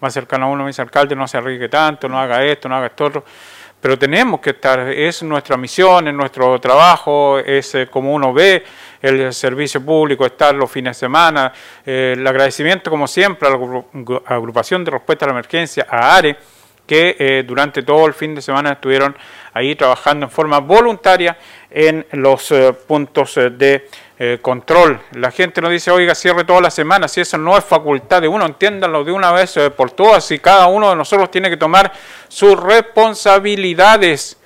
más 0.00 0.14
cercanas 0.14 0.46
a 0.46 0.50
uno 0.50 0.64
me 0.64 0.70
dice, 0.70 0.82
alcalde, 0.82 1.16
no 1.16 1.26
se 1.26 1.36
arriesgue 1.36 1.68
tanto, 1.68 2.08
no 2.08 2.18
haga 2.18 2.44
esto, 2.44 2.68
no 2.68 2.76
haga 2.76 2.86
esto. 2.86 3.24
Pero 3.80 3.96
tenemos 3.98 4.40
que 4.40 4.50
estar, 4.50 4.80
es 4.80 5.22
nuestra 5.22 5.56
misión, 5.56 6.08
es 6.08 6.14
nuestro 6.14 6.60
trabajo, 6.60 7.38
es 7.38 7.74
eh, 7.76 7.86
como 7.86 8.12
uno 8.12 8.32
ve 8.32 8.64
el 9.00 9.32
servicio 9.32 9.84
público, 9.84 10.26
estar 10.26 10.52
los 10.54 10.70
fines 10.70 10.96
de 10.96 11.00
semana. 11.00 11.52
Eh, 11.86 12.14
el 12.16 12.26
agradecimiento, 12.26 12.90
como 12.90 13.06
siempre, 13.06 13.48
a 13.48 13.52
la 13.52 13.58
agrupación 14.26 14.84
de 14.84 14.90
respuesta 14.90 15.26
a 15.26 15.28
la 15.28 15.32
emergencia, 15.34 15.86
a 15.88 16.16
ARE, 16.16 16.36
que 16.88 17.16
eh, 17.18 17.44
durante 17.46 17.82
todo 17.82 18.06
el 18.06 18.14
fin 18.14 18.34
de 18.34 18.40
semana 18.40 18.72
estuvieron 18.72 19.14
ahí 19.52 19.76
trabajando 19.76 20.24
en 20.26 20.30
forma 20.30 20.58
voluntaria 20.58 21.36
en 21.70 22.04
los 22.12 22.50
eh, 22.50 22.72
puntos 22.72 23.36
eh, 23.36 23.50
de 23.50 23.86
control. 24.42 24.98
La 25.12 25.30
gente 25.30 25.60
nos 25.60 25.70
dice, 25.70 25.92
oiga, 25.92 26.12
cierre 26.12 26.42
toda 26.42 26.60
la 26.60 26.72
semana, 26.72 27.06
si 27.06 27.20
eso 27.20 27.38
no 27.38 27.56
es 27.56 27.64
facultad 27.64 28.20
de 28.20 28.26
uno, 28.26 28.46
entiéndanlo 28.46 29.04
de 29.04 29.12
una 29.12 29.30
vez 29.30 29.56
por 29.76 29.92
todas, 29.92 30.28
y 30.32 30.40
cada 30.40 30.66
uno 30.66 30.90
de 30.90 30.96
nosotros 30.96 31.30
tiene 31.30 31.48
que 31.48 31.56
tomar 31.56 31.92
sus 32.26 32.58
responsabilidades 32.58 34.36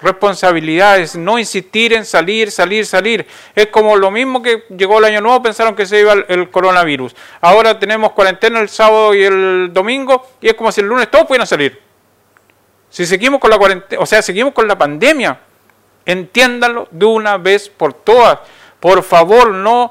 responsabilidades, 0.00 1.16
no 1.16 1.38
insistir 1.38 1.92
en 1.92 2.04
salir, 2.04 2.50
salir, 2.50 2.86
salir. 2.86 3.26
Es 3.54 3.68
como 3.68 3.96
lo 3.96 4.10
mismo 4.10 4.42
que 4.42 4.64
llegó 4.76 4.98
el 4.98 5.06
año 5.06 5.20
nuevo, 5.20 5.42
pensaron 5.42 5.74
que 5.74 5.86
se 5.86 6.00
iba 6.00 6.12
el, 6.12 6.50
coronavirus. 6.50 7.14
Ahora 7.40 7.78
tenemos 7.78 8.12
cuarentena 8.12 8.60
el 8.60 8.68
sábado 8.68 9.14
y 9.14 9.24
el 9.24 9.70
domingo 9.72 10.26
y 10.40 10.48
es 10.48 10.54
como 10.54 10.70
si 10.70 10.80
el 10.80 10.86
lunes 10.88 11.10
todos 11.10 11.26
pudieran 11.26 11.46
salir. 11.46 11.80
Si 12.90 13.06
seguimos 13.06 13.40
con 13.40 13.50
la 13.50 13.58
cuarentena, 13.58 14.02
o 14.02 14.06
sea, 14.06 14.22
seguimos 14.22 14.52
con 14.52 14.68
la 14.68 14.76
pandemia, 14.76 15.40
entiéndanlo 16.04 16.88
de 16.90 17.06
una 17.06 17.36
vez 17.38 17.68
por 17.68 17.92
todas. 17.92 18.38
Por 18.78 19.02
favor, 19.02 19.52
no 19.52 19.90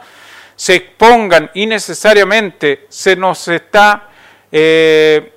se 0.55 0.75
expongan 0.75 1.51
innecesariamente, 1.53 2.85
se 2.89 3.15
nos 3.15 3.47
está 3.47 4.09
eh, 4.51 5.33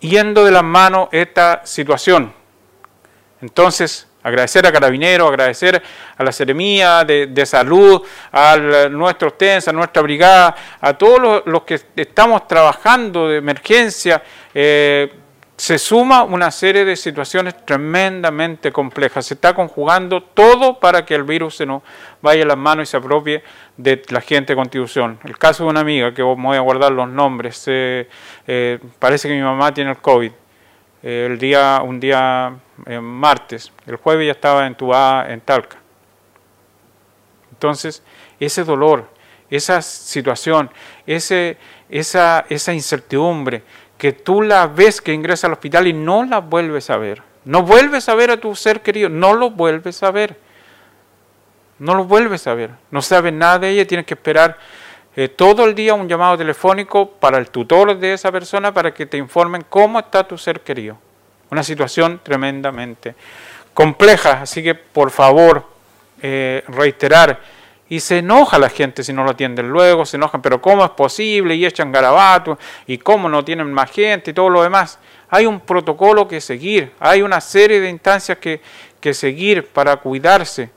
yendo 0.00 0.44
de 0.44 0.52
las 0.52 0.62
manos 0.62 1.08
esta 1.10 1.62
situación. 1.64 2.32
Entonces, 3.40 4.06
Agradecer 4.22 4.66
a 4.66 4.72
Carabineros, 4.72 5.28
agradecer 5.28 5.82
a 6.16 6.22
la 6.24 6.30
Seremía 6.30 7.04
de, 7.04 7.46
Salud, 7.46 8.02
a 8.30 8.56
nuestros 8.90 9.38
TENS, 9.38 9.68
a 9.68 9.72
nuestra 9.72 10.02
brigada, 10.02 10.54
a 10.80 10.92
todos 10.94 11.42
los, 11.46 11.62
que 11.62 11.80
estamos 11.96 12.46
trabajando 12.46 13.28
de 13.28 13.38
emergencia. 13.38 14.22
Eh, 14.52 15.10
se 15.60 15.78
suma 15.78 16.22
una 16.22 16.50
serie 16.50 16.86
de 16.86 16.96
situaciones 16.96 17.66
tremendamente 17.66 18.72
complejas. 18.72 19.26
Se 19.26 19.34
está 19.34 19.52
conjugando 19.52 20.22
todo 20.22 20.80
para 20.80 21.04
que 21.04 21.14
el 21.14 21.22
virus 21.22 21.56
se 21.56 21.66
nos 21.66 21.82
vaya 22.22 22.44
a 22.44 22.46
las 22.46 22.56
manos 22.56 22.88
y 22.88 22.90
se 22.90 22.96
apropie 22.96 23.42
de 23.76 24.00
la 24.08 24.22
gente 24.22 24.54
de 24.54 24.56
Constitución. 24.56 25.18
El 25.22 25.36
caso 25.36 25.64
de 25.64 25.70
una 25.70 25.80
amiga, 25.80 26.14
que 26.14 26.22
voy 26.22 26.56
a 26.56 26.60
guardar 26.60 26.92
los 26.92 27.10
nombres, 27.10 27.62
eh, 27.66 28.08
eh, 28.46 28.78
parece 28.98 29.28
que 29.28 29.34
mi 29.34 29.42
mamá 29.42 29.74
tiene 29.74 29.90
el 29.90 29.98
COVID. 29.98 30.32
Eh, 31.02 31.28
el 31.30 31.38
día, 31.38 31.80
un 31.82 31.98
día 31.98 32.54
martes, 33.00 33.72
el 33.86 33.96
jueves 33.96 34.26
ya 34.26 34.32
estaba 34.32 34.66
entubada 34.66 35.32
en 35.32 35.40
Talca. 35.40 35.78
Entonces, 37.52 38.02
ese 38.38 38.64
dolor, 38.64 39.06
esa 39.50 39.82
situación, 39.82 40.70
ese, 41.06 41.58
esa, 41.88 42.46
esa 42.48 42.72
incertidumbre, 42.72 43.62
que 43.98 44.12
tú 44.12 44.40
la 44.40 44.66
ves 44.66 45.02
que 45.02 45.12
ingresa 45.12 45.46
al 45.46 45.52
hospital 45.52 45.86
y 45.86 45.92
no 45.92 46.24
la 46.24 46.38
vuelves 46.38 46.88
a 46.88 46.96
ver. 46.96 47.22
No 47.44 47.62
vuelves 47.62 48.08
a 48.08 48.14
ver 48.14 48.30
a 48.30 48.38
tu 48.38 48.54
ser 48.54 48.80
querido, 48.80 49.10
no 49.10 49.34
lo 49.34 49.50
vuelves 49.50 50.02
a 50.02 50.10
ver. 50.10 50.38
No 51.78 51.94
lo 51.94 52.04
vuelves 52.04 52.46
a 52.46 52.54
ver. 52.54 52.70
No 52.90 53.02
sabes 53.02 53.32
nada 53.32 53.58
de 53.58 53.70
ella, 53.70 53.86
tienes 53.86 54.06
que 54.06 54.14
esperar 54.14 54.56
eh, 55.16 55.28
todo 55.28 55.64
el 55.64 55.74
día 55.74 55.94
un 55.94 56.08
llamado 56.08 56.38
telefónico 56.38 57.10
para 57.10 57.38
el 57.38 57.50
tutor 57.50 57.98
de 57.98 58.12
esa 58.12 58.30
persona 58.30 58.72
para 58.72 58.94
que 58.94 59.06
te 59.06 59.16
informen 59.16 59.64
cómo 59.68 59.98
está 59.98 60.26
tu 60.26 60.38
ser 60.38 60.60
querido. 60.60 60.96
Una 61.50 61.62
situación 61.64 62.20
tremendamente 62.22 63.14
compleja, 63.74 64.42
así 64.42 64.62
que 64.62 64.74
por 64.74 65.10
favor, 65.10 65.64
eh, 66.22 66.62
reiterar 66.68 67.40
y 67.88 67.98
se 67.98 68.18
enoja 68.18 68.58
la 68.58 68.68
gente 68.68 69.02
si 69.02 69.12
no 69.12 69.24
lo 69.24 69.32
atienden 69.32 69.68
luego, 69.68 70.06
se 70.06 70.16
enojan, 70.16 70.40
pero 70.40 70.62
¿cómo 70.62 70.84
es 70.84 70.90
posible? 70.92 71.56
Y 71.56 71.66
echan 71.66 71.90
garabatos, 71.90 72.56
y 72.86 72.98
cómo 72.98 73.28
no 73.28 73.44
tienen 73.44 73.72
más 73.72 73.90
gente 73.90 74.30
y 74.30 74.34
todo 74.34 74.48
lo 74.48 74.62
demás. 74.62 75.00
Hay 75.28 75.44
un 75.44 75.58
protocolo 75.58 76.28
que 76.28 76.40
seguir, 76.40 76.92
hay 77.00 77.22
una 77.22 77.40
serie 77.40 77.80
de 77.80 77.90
instancias 77.90 78.38
que, 78.38 78.60
que 79.00 79.12
seguir 79.12 79.66
para 79.66 79.96
cuidarse. 79.96 80.70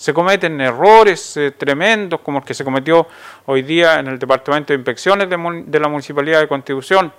Se 0.00 0.14
cometen 0.14 0.60
errores 0.60 1.36
eh, 1.36 1.50
tremendos 1.50 2.20
como 2.20 2.38
el 2.38 2.44
que 2.44 2.54
se 2.54 2.64
cometió 2.64 3.06
hoy 3.44 3.60
día 3.62 4.00
en 4.00 4.06
el 4.06 4.18
Departamento 4.18 4.72
de 4.72 4.78
Inspecciones 4.78 5.28
de, 5.28 5.78
la 5.78 5.88
Municipalidad 5.88 6.40
de 6.40 6.48
Constitución, 6.48 7.12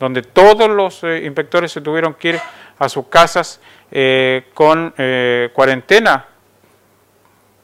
donde 0.00 0.22
todos 0.22 0.70
los 0.70 1.04
eh, 1.04 1.22
inspectores 1.24 1.70
se 1.70 1.82
tuvieron 1.82 2.14
que 2.14 2.30
ir 2.30 2.40
a 2.78 2.88
sus 2.88 3.08
casas 3.08 3.60
eh, 3.90 4.46
con 4.54 4.94
cuarentena 5.52 6.28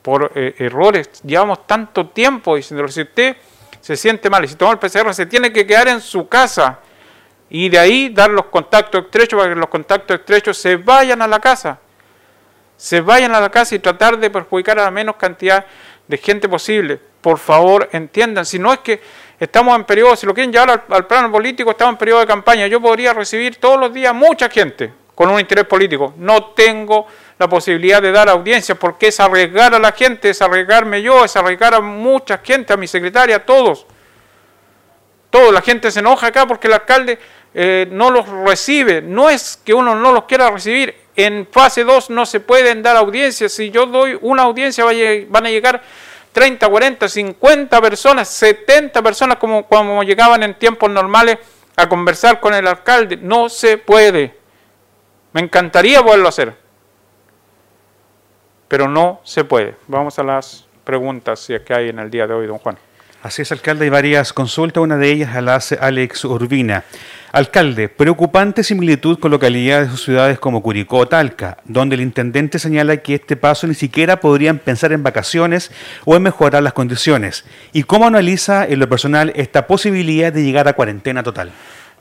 por 0.02 0.32
eh, 0.34 0.54
errores. 0.58 1.08
Llevamos 1.22 1.66
tanto 1.66 2.08
tiempo 2.08 2.56
diciendo, 2.56 2.86
si 2.88 3.02
usted 3.02 3.36
se 3.80 3.96
siente 3.96 4.28
mal 4.28 4.44
y 4.44 4.48
si 4.48 4.56
toma 4.56 4.72
el 4.72 4.78
PCR, 4.78 5.14
se 5.14 5.26
tiene 5.26 5.52
que 5.52 5.66
quedar 5.66 5.88
en 5.88 6.00
su 6.00 6.28
casa 6.28 6.80
y 7.48 7.68
de 7.68 7.78
ahí 7.78 8.08
dar 8.10 8.30
los 8.30 8.46
contactos 8.46 9.04
estrechos 9.06 9.38
para 9.38 9.54
que 9.54 9.58
los 9.58 9.68
contactos 9.68 10.20
estrechos 10.20 10.58
se 10.58 10.76
vayan 10.76 11.22
a 11.22 11.26
la 11.26 11.40
casa. 11.40 11.78
Se 12.80 13.02
vayan 13.02 13.34
a 13.34 13.40
la 13.40 13.50
casa 13.50 13.74
y 13.74 13.78
tratar 13.78 14.18
de 14.18 14.30
perjudicar 14.30 14.78
a 14.78 14.84
la 14.84 14.90
menos 14.90 15.16
cantidad 15.16 15.66
de 16.08 16.16
gente 16.16 16.48
posible. 16.48 16.98
Por 17.20 17.36
favor, 17.36 17.90
entiendan, 17.92 18.46
si 18.46 18.58
no 18.58 18.72
es 18.72 18.78
que 18.78 19.02
estamos 19.38 19.76
en 19.76 19.84
periodo, 19.84 20.16
si 20.16 20.24
lo 20.24 20.32
quieren 20.32 20.50
llevar 20.50 20.86
al, 20.88 21.06
plano 21.06 21.30
político, 21.30 21.72
estamos 21.72 21.92
en 21.92 21.98
periodo 21.98 22.20
de 22.20 22.26
campaña. 22.26 22.66
Yo 22.68 22.80
podría 22.80 23.12
recibir 23.12 23.56
todos 23.56 23.78
los 23.78 23.92
días 23.92 24.14
mucha 24.14 24.48
gente 24.48 24.94
con 25.14 25.28
un 25.28 25.38
interés 25.38 25.66
político. 25.66 26.14
No 26.16 26.52
tengo 26.52 27.06
la 27.38 27.46
posibilidad 27.50 28.00
de 28.00 28.12
dar 28.12 28.30
audiencia, 28.30 28.74
porque 28.74 29.08
es 29.08 29.20
arriesgar 29.20 29.74
a 29.74 29.78
la 29.78 29.92
gente, 29.92 30.30
es 30.30 30.40
arriesgarme 30.40 31.02
yo, 31.02 31.26
es 31.26 31.36
arriesgar 31.36 31.74
a 31.74 31.80
mucha 31.80 32.38
gente, 32.38 32.72
a 32.72 32.78
mi 32.78 32.86
secretaria, 32.86 33.36
a 33.36 33.44
todos. 33.44 33.86
Todo, 35.28 35.52
la 35.52 35.60
gente 35.60 35.90
se 35.90 36.00
enoja 36.00 36.28
acá 36.28 36.46
porque 36.46 36.66
el 36.66 36.72
alcalde 36.72 37.18
eh, 37.52 37.86
no 37.90 38.10
los 38.10 38.26
recibe. 38.26 39.02
No 39.02 39.28
es 39.28 39.60
que 39.62 39.74
uno 39.74 39.94
no 39.94 40.12
los 40.12 40.24
quiera 40.24 40.50
recibir. 40.50 41.09
En 41.24 41.46
fase 41.50 41.84
2 41.84 42.10
no 42.10 42.26
se 42.26 42.40
pueden 42.40 42.82
dar 42.82 42.96
audiencias. 42.96 43.52
Si 43.52 43.70
yo 43.70 43.86
doy 43.86 44.18
una 44.20 44.42
audiencia 44.42 44.84
van 44.84 45.46
a 45.46 45.50
llegar 45.50 45.82
30, 46.32 46.68
40, 46.68 47.08
50 47.08 47.80
personas, 47.80 48.28
70 48.28 49.02
personas 49.02 49.38
como, 49.38 50.02
llegaban 50.02 50.42
en 50.42 50.54
tiempos 50.54 50.90
normales 50.90 51.38
a 51.76 51.88
conversar 51.88 52.40
con 52.40 52.54
el 52.54 52.66
alcalde. 52.66 53.16
No 53.16 53.48
se 53.48 53.78
puede. 53.78 54.36
Me 55.32 55.40
encantaría 55.40 56.02
poderlo 56.02 56.28
hacer 56.28 56.70
pero 58.70 58.86
no 58.86 59.20
se 59.24 59.42
puede. 59.42 59.74
Vamos 59.88 60.16
a 60.20 60.22
las 60.22 60.64
preguntas 60.84 61.44
que 61.66 61.74
hay 61.74 61.88
en 61.88 61.98
el 61.98 62.08
día 62.08 62.28
de 62.28 62.34
hoy, 62.34 62.46
don 62.46 62.58
Juan. 62.58 62.78
Así 63.22 63.42
es, 63.42 63.52
alcalde, 63.52 63.84
hay 63.84 63.90
varias 63.90 64.32
consultas, 64.32 64.82
una 64.82 64.96
de 64.96 65.10
ellas 65.10 65.42
la 65.42 65.56
hace 65.56 65.76
Alex 65.78 66.24
Urbina. 66.24 66.84
Alcalde, 67.32 67.90
preocupante 67.90 68.64
similitud 68.64 69.18
con 69.18 69.30
localidades 69.30 69.90
o 69.90 69.98
ciudades 69.98 70.38
como 70.38 70.62
Curicó 70.62 70.96
o 70.98 71.06
Talca, 71.06 71.58
donde 71.66 71.96
el 71.96 72.00
intendente 72.00 72.58
señala 72.58 72.96
que 72.96 73.16
este 73.16 73.36
paso 73.36 73.66
ni 73.66 73.74
siquiera 73.74 74.20
podrían 74.20 74.58
pensar 74.58 74.92
en 74.92 75.02
vacaciones 75.02 75.70
o 76.06 76.16
en 76.16 76.22
mejorar 76.22 76.62
las 76.62 76.72
condiciones. 76.72 77.44
¿Y 77.74 77.82
cómo 77.82 78.06
analiza 78.06 78.64
en 78.64 78.80
lo 78.80 78.88
personal 78.88 79.34
esta 79.36 79.66
posibilidad 79.66 80.32
de 80.32 80.42
llegar 80.42 80.66
a 80.66 80.72
cuarentena 80.72 81.22
total? 81.22 81.52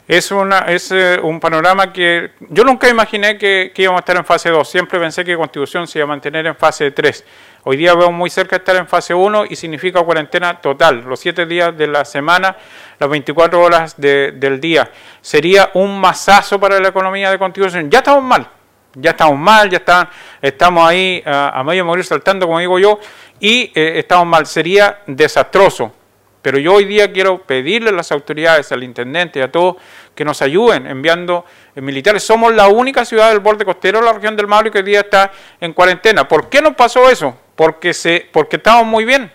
es, 0.09 0.31
una, 0.31 0.65
eh, 0.67 1.19
un 1.21 1.39
panorama 1.39 1.93
que 1.93 2.31
yo 2.49 2.63
nunca 2.63 2.89
imaginé 2.89 3.37
que, 3.37 3.71
íbamos 3.77 3.99
a 3.99 4.01
estar 4.01 4.17
en 4.17 4.25
fase 4.25 4.49
2. 4.49 4.67
Siempre 4.67 4.99
pensé 4.99 5.23
que 5.23 5.37
Constitución 5.37 5.87
se 5.87 5.99
iba 5.99 6.05
a 6.05 6.07
mantener 6.07 6.47
en 6.47 6.55
fase 6.55 6.89
3. 6.89 7.23
Hoy 7.63 7.75
día 7.75 7.93
veo 7.93 8.11
muy 8.11 8.29
cerca 8.29 8.55
estar 8.55 8.75
en 8.77 8.87
fase 8.87 9.13
1 9.13 9.45
y 9.49 9.55
significa 9.57 10.01
cuarentena 10.01 10.61
total, 10.61 11.01
los 11.01 11.19
7 11.19 11.45
días 11.45 11.77
de 11.77 11.87
la 11.87 12.05
semana, 12.05 12.55
las 12.97 13.09
24 13.09 13.61
horas 13.61 13.95
del 13.97 14.61
día. 14.61 14.89
Sería 15.21 15.69
un 15.73 15.99
masazo 15.99 16.57
para 16.59 16.79
la 16.79 16.87
economía 16.87 17.29
de 17.29 17.37
Constitución. 17.37 17.89
Ya 17.89 17.99
estamos 17.99 18.23
mal, 18.23 18.47
ya 18.95 19.11
estamos 19.11 19.37
mal, 19.37 19.69
ya 19.69 19.77
está, 19.77 20.09
estamos 20.41 20.87
ahí 20.87 21.21
a, 21.25 21.61
medio 21.65 21.83
morir 21.83 22.05
saltando, 22.05 22.45
como 22.45 22.59
digo 22.59 22.79
yo, 22.79 22.97
y 23.41 23.71
eh, 23.75 23.99
estamos 23.99 24.25
mal. 24.25 24.45
Sería 24.45 24.99
desastroso. 25.05 25.98
Pero 26.41 26.57
yo 26.57 26.73
hoy 26.73 26.85
día 26.85 27.11
quiero 27.11 27.43
pedirle 27.43 27.89
a 27.89 27.93
las 27.93 28.11
autoridades, 28.11 28.71
al 28.71 28.83
intendente 28.83 29.39
y 29.39 29.41
a 29.41 29.51
todos 29.51 29.75
que 30.15 30.23
nos 30.23 30.41
ayuden 30.41 30.87
enviando 30.87 31.45
eh, 31.75 31.81
militares. 31.81 32.23
Somos 32.23 32.53
la 32.53 32.67
única 32.67 33.03
ciudad 33.03 33.29
del 33.29 33.39
borde 33.39 33.65
costero 33.65 33.99
de 33.99 34.05
la 34.05 34.13
región 34.13 34.35
del 34.35 34.47
Maule 34.47 34.71
que 34.71 34.79
hoy 34.79 34.83
día 34.85 35.01
está 35.01 35.31
en 35.59 35.73
cuarentena. 35.73 36.27
¿Por 36.27 36.49
qué 36.49 36.61
nos 36.61 36.75
pasó 36.75 37.09
eso? 37.09 37.37
Porque, 37.55 37.93
se, 37.93 38.27
porque 38.31 38.55
estamos 38.55 38.85
muy 38.85 39.03
bien. 39.03 39.31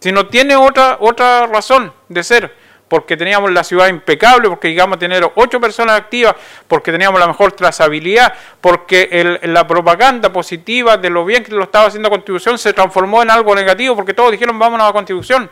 Si 0.00 0.12
no 0.12 0.26
tiene 0.26 0.56
otra, 0.56 0.98
otra 1.00 1.46
razón 1.46 1.92
de 2.08 2.22
ser 2.22 2.66
porque 2.88 3.16
teníamos 3.16 3.50
la 3.50 3.64
ciudad 3.64 3.88
impecable, 3.88 4.48
porque 4.48 4.68
llegamos 4.68 4.96
a 4.96 4.98
tener 4.98 5.28
ocho 5.34 5.60
personas 5.60 5.98
activas, 5.98 6.36
porque 6.68 6.92
teníamos 6.92 7.18
la 7.18 7.26
mejor 7.26 7.52
trazabilidad, 7.52 8.32
porque 8.60 9.40
la 9.42 9.66
propaganda 9.66 10.32
positiva 10.32 10.96
de 10.96 11.10
lo 11.10 11.24
bien 11.24 11.42
que 11.42 11.52
lo 11.52 11.64
estaba 11.64 11.86
haciendo 11.86 12.10
Constitución 12.10 12.58
se 12.58 12.72
transformó 12.72 13.22
en 13.22 13.30
algo 13.30 13.54
negativo, 13.54 13.96
porque 13.96 14.14
todos 14.14 14.30
dijeron 14.30 14.58
vámonos 14.58 14.88
a 14.88 14.92
Constitución. 14.92 15.50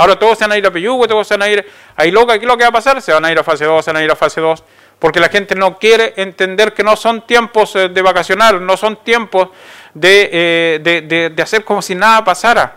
Ahora 0.00 0.18
todos 0.18 0.38
se 0.38 0.44
van 0.44 0.52
a 0.52 0.56
ir 0.56 0.66
a 0.66 0.70
Peyúgue, 0.70 1.06
todos 1.06 1.28
se 1.28 1.34
van 1.34 1.42
a 1.42 1.48
ir 1.50 1.66
a 1.94 2.06
Iloca. 2.06 2.38
¿Qué 2.38 2.46
es 2.46 2.48
lo 2.48 2.56
que 2.56 2.64
va 2.64 2.70
a 2.70 2.72
pasar? 2.72 3.02
Se 3.02 3.12
van 3.12 3.22
a 3.22 3.30
ir 3.30 3.38
a 3.38 3.44
fase 3.44 3.66
2, 3.66 3.84
se 3.84 3.92
van 3.92 4.00
a 4.00 4.04
ir 4.04 4.10
a 4.10 4.16
fase 4.16 4.40
2. 4.40 4.64
Porque 4.98 5.20
la 5.20 5.28
gente 5.28 5.54
no 5.54 5.78
quiere 5.78 6.14
entender 6.16 6.72
que 6.72 6.82
no 6.82 6.96
son 6.96 7.26
tiempos 7.26 7.76
eh, 7.76 7.90
de 7.90 8.00
vacacionar, 8.00 8.62
no 8.62 8.78
son 8.78 9.04
tiempos 9.04 9.50
eh, 10.00 10.80
de, 10.82 11.30
de, 11.30 11.42
hacer 11.42 11.66
como 11.66 11.82
si 11.82 11.94
nada 11.94 12.24
pasara. 12.24 12.76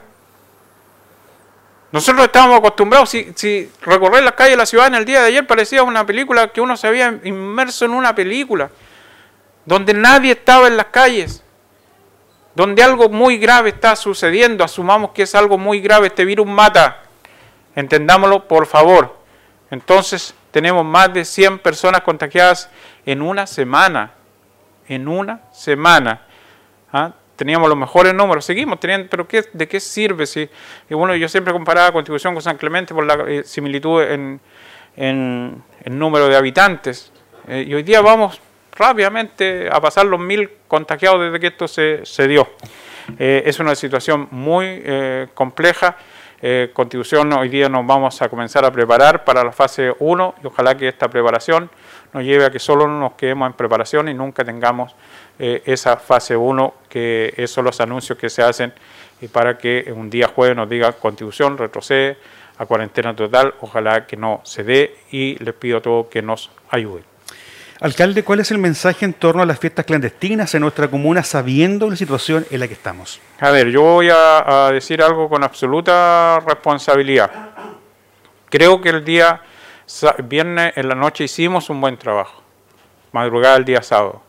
Nosotros 1.93 2.25
estábamos 2.25 2.59
acostumbrados, 2.59 3.09
si, 3.09 3.31
si 3.35 3.71
recorrer 3.83 4.21
las 4.21 4.33
calles 4.33 4.53
de 4.53 4.57
la 4.57 4.65
ciudad 4.65 4.87
en 4.87 4.95
el 4.95 5.05
día 5.05 5.21
de 5.21 5.27
ayer 5.27 5.47
parecía 5.47 5.81
una 5.83 6.05
película 6.05 6.49
que 6.49 6.59
uno 6.59 6.75
se 6.75 6.87
había 6.87 7.21
inmerso 7.23 7.85
en 7.85 7.91
una 7.91 8.13
película, 8.13 8.69
donde 9.63 9.93
nadie 9.93 10.33
estaba 10.33 10.67
en 10.67 10.75
las 10.75 10.87
calles, 10.87 11.41
donde 12.53 12.83
algo 12.83 13.07
muy 13.07 13.37
grave 13.37 13.69
está 13.69 13.95
sucediendo, 13.95 14.65
asumamos 14.65 15.11
que 15.11 15.23
es 15.23 15.33
algo 15.35 15.57
muy 15.57 15.79
grave, 15.79 16.07
este 16.07 16.25
virus 16.25 16.47
mata, 16.47 17.02
Entendámoslo, 17.75 18.47
por 18.47 18.65
favor. 18.65 19.17
Entonces, 19.71 20.35
tenemos 20.51 20.85
más 20.85 21.11
de 21.13 21.25
100 21.25 21.59
personas 21.59 22.01
contagiadas 22.01 22.69
en 23.05 23.21
una 23.21 23.47
semana. 23.47 24.13
En 24.87 25.07
una 25.07 25.41
semana. 25.51 26.21
¿Ah? 26.91 27.13
Teníamos 27.35 27.67
los 27.67 27.77
mejores 27.77 28.13
números, 28.13 28.45
seguimos 28.45 28.79
teniendo, 28.79 29.07
pero 29.09 29.27
¿qué, 29.27 29.43
¿de 29.51 29.67
qué 29.67 29.79
sirve? 29.79 30.27
Si, 30.27 30.47
y 30.87 30.93
bueno, 30.93 31.15
yo 31.15 31.27
siempre 31.27 31.51
comparaba 31.51 31.91
Constitución 31.91 32.35
con 32.35 32.43
San 32.43 32.57
Clemente 32.57 32.93
por 32.93 33.03
la 33.03 33.25
eh, 33.27 33.43
similitud 33.43 34.03
en, 34.03 34.39
en, 34.95 35.63
número 35.85 36.27
de 36.27 36.35
habitantes. 36.35 37.11
Eh, 37.47 37.65
y 37.67 37.73
hoy 37.73 37.81
día 37.81 38.01
vamos 38.01 38.39
rápidamente 38.73 39.67
a 39.71 39.81
pasar 39.81 40.05
los 40.05 40.19
mil 40.19 40.47
contagiados 40.67 41.21
desde 41.21 41.39
que 41.39 41.47
esto 41.47 41.67
se, 41.67 42.27
dio. 42.27 42.47
Eh, 43.17 43.41
es 43.47 43.59
una 43.59 43.73
situación 43.73 44.27
muy 44.29 44.83
compleja 45.33 45.97
eh, 46.45 46.71
Constitución 46.73 47.31
hoy 47.31 47.47
día 47.47 47.69
nos 47.69 47.87
vamos 47.87 48.21
a 48.21 48.27
comenzar 48.27 48.65
a 48.65 48.71
preparar 48.71 49.23
para 49.23 49.45
la 49.45 49.53
fase 49.53 49.95
1 49.97 50.35
y 50.43 50.47
ojalá 50.47 50.75
que 50.75 50.89
esta 50.89 51.07
preparación 51.07 51.69
nos 52.11 52.21
lleve 52.25 52.43
a 52.43 52.51
que 52.51 52.59
solo 52.59 52.85
nos 52.85 53.13
quedemos 53.13 53.47
en 53.47 53.53
preparación 53.53 54.09
y 54.09 54.13
nunca 54.13 54.43
tengamos 54.43 54.93
eh, 55.39 55.63
esa 55.65 55.95
fase 55.95 56.35
1 56.35 56.73
que 56.89 57.33
esos 57.37 57.51
son 57.51 57.63
los 57.63 57.79
anuncios 57.79 58.17
que 58.17 58.29
se 58.29 58.43
hacen 58.43 58.73
y 59.21 59.29
para 59.29 59.57
que 59.57 59.89
un 59.95 60.09
día 60.09 60.27
jueves 60.27 60.57
nos 60.57 60.67
diga 60.67 60.91
Constitución 60.91 61.57
retrocede 61.57 62.17
a 62.57 62.65
cuarentena 62.65 63.15
total, 63.15 63.53
ojalá 63.61 64.05
que 64.05 64.17
no 64.17 64.41
se 64.43 64.65
dé 64.65 64.97
y 65.11 65.41
les 65.41 65.53
pido 65.53 65.77
a 65.77 65.81
todos 65.81 66.07
que 66.07 66.21
nos 66.21 66.51
ayuden. 66.69 67.12
Alcalde, 67.79 68.23
¿cuál 68.23 68.39
es 68.39 68.51
el 68.51 68.59
mensaje 68.59 69.03
en 69.03 69.13
torno 69.13 69.41
a 69.41 69.45
las 69.45 69.59
fiestas 69.59 69.85
clandestinas 69.85 70.53
en 70.53 70.61
nuestra 70.61 70.87
comuna 70.87 71.23
sabiendo 71.23 71.89
la 71.89 71.95
situación 71.95 72.45
en 72.51 72.59
la 72.59 72.67
que 72.67 72.73
estamos? 72.73 73.19
A 73.39 73.49
ver, 73.49 73.69
yo 73.69 73.81
voy 73.81 74.09
a, 74.11 74.69
decir 74.71 75.01
algo 75.01 75.27
con 75.27 75.43
absoluta 75.43 76.39
responsabilidad. 76.45 77.31
Creo 78.49 78.79
que 78.79 78.89
el 78.89 79.03
día 79.03 79.41
viernes 80.23 80.73
en 80.77 80.87
la 80.87 80.95
noche 80.95 81.23
hicimos 81.23 81.69
un 81.69 81.81
buen 81.81 81.97
trabajo. 81.97 82.41
Madrugada 83.11 83.57
el 83.57 83.65
día 83.65 83.81
sábado. 83.81 84.21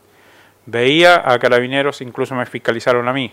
Veía 0.65 1.21
a 1.23 1.37
carabineros, 1.37 2.01
incluso 2.01 2.33
me 2.33 2.45
fiscalizaron 2.45 3.07
a 3.07 3.13
mí. 3.13 3.31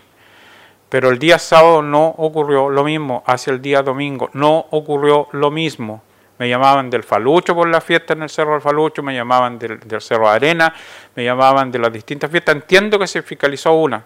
Pero 0.89 1.09
el 1.09 1.17
día 1.17 1.39
sábado 1.39 1.81
no 1.81 2.07
ocurrió 2.17 2.69
lo 2.69 2.83
mismo. 2.83 3.23
Hacia 3.25 3.51
el 3.51 3.61
día 3.61 3.81
domingo 3.81 4.29
no 4.33 4.67
ocurrió 4.69 5.27
lo 5.31 5.49
mismo 5.49 6.03
me 6.43 6.49
llamaban 6.49 6.89
del 6.89 7.03
Falucho 7.03 7.55
por 7.55 7.69
la 7.69 7.79
fiesta 7.79 8.11
en 8.11 8.23
el 8.23 8.29
Cerro 8.29 8.51
del 8.51 8.59
Falucho, 8.59 9.01
me 9.01 9.15
llamaban 9.15 9.57
del, 9.57 9.79
Cerro 10.01 10.27
de 10.27 10.35
Arena, 10.35 10.73
me 11.15 11.23
llamaban 11.23 11.71
de 11.71 11.79
las 11.79 11.93
distintas 11.93 12.29
fiestas. 12.29 12.55
Entiendo 12.55 12.99
que 12.99 13.07
se 13.07 13.21
fiscalizó 13.21 13.71
una 13.71 14.03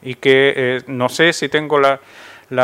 y 0.00 0.14
que 0.14 0.54
eh, 0.56 0.82
no 0.86 1.10
sé 1.10 1.34
si 1.34 1.50
tengo 1.50 1.78
la, 1.78 2.00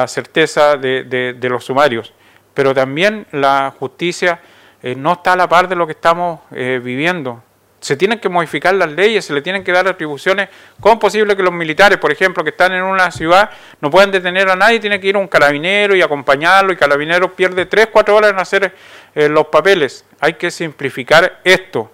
certeza 0.07 0.79
de, 0.79 1.37
los 1.51 1.67
sumarios, 1.67 2.15
pero 2.55 2.73
también 2.73 3.27
la 3.33 3.75
justicia 3.79 4.41
eh, 4.83 4.95
no 4.95 5.13
está 5.13 5.35
a 5.35 5.37
la 5.37 5.51
par 5.51 5.69
de 5.69 5.77
lo 5.77 5.87
que 5.87 5.93
estamos 5.93 6.41
eh, 6.53 6.81
viviendo 6.83 7.43
se 7.81 7.97
tienen 7.97 8.19
que 8.19 8.29
modificar 8.29 8.75
las 8.75 8.91
leyes, 8.91 9.25
se 9.25 9.33
le 9.33 9.41
tienen 9.41 9.63
que 9.63 9.73
dar 9.73 9.87
atribuciones. 9.87 10.49
¿Cómo 10.81 10.95
es 10.95 11.01
posible 11.01 11.37
que 11.37 11.43
los 11.43 11.53
militares, 11.53 11.99
por 11.99 12.11
ejemplo, 12.11 12.43
que 12.43 12.51
están 12.51 12.73
en 12.73 12.83
una 12.83 13.11
ciudad, 13.11 13.51
no 13.81 13.91
puedan 13.91 14.11
detener 14.11 14.49
a 14.49 14.57
nadie? 14.57 14.81
Tiene 14.81 14.99
que 15.01 15.07
ir 15.07 15.17
un 15.17 15.29
carabinero 15.29 15.95
y 15.95 16.03
acompañarlo, 16.03 16.73
y 16.73 16.77
carabinero 16.77 17.33
pierde 17.35 17.67
3, 17.67 17.89
4 17.93 18.17
horas 18.17 18.31
en 18.33 18.39
hacer 18.39 18.75
eh, 19.15 19.29
los 19.29 19.47
papeles. 19.47 20.05
Hay 20.21 20.35
que 20.35 20.51
simplificar 20.51 21.41
esto. 21.45 21.93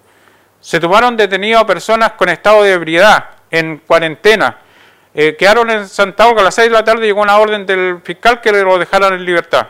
Se 0.60 0.80
tomaron 0.80 1.16
detenidos 1.16 1.62
a 1.62 1.66
personas 1.66 2.12
con 2.12 2.30
estado 2.30 2.62
de 2.62 2.72
ebriedad, 2.72 3.30
en 3.50 3.78
cuarentena. 3.78 4.58
Eh, 5.12 5.36
quedaron 5.38 5.70
en 5.70 5.86
Santiago 5.86 6.40
a 6.40 6.42
las 6.42 6.54
6 6.54 6.70
de 6.70 6.72
la 6.72 6.82
tarde 6.82 7.06
llegó 7.06 7.20
una 7.20 7.38
orden 7.38 7.66
del 7.66 8.00
fiscal 8.02 8.40
que 8.40 8.50
lo 8.50 8.78
dejaran 8.78 9.12
en 9.12 9.24
libertad. 9.24 9.68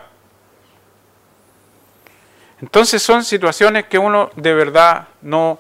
Entonces 2.63 3.03
son 3.03 3.25
situaciones 3.25 3.85
que 3.87 3.99
uno 3.99 4.31
de 4.37 4.55
verdad 4.55 5.09
no 5.21 5.59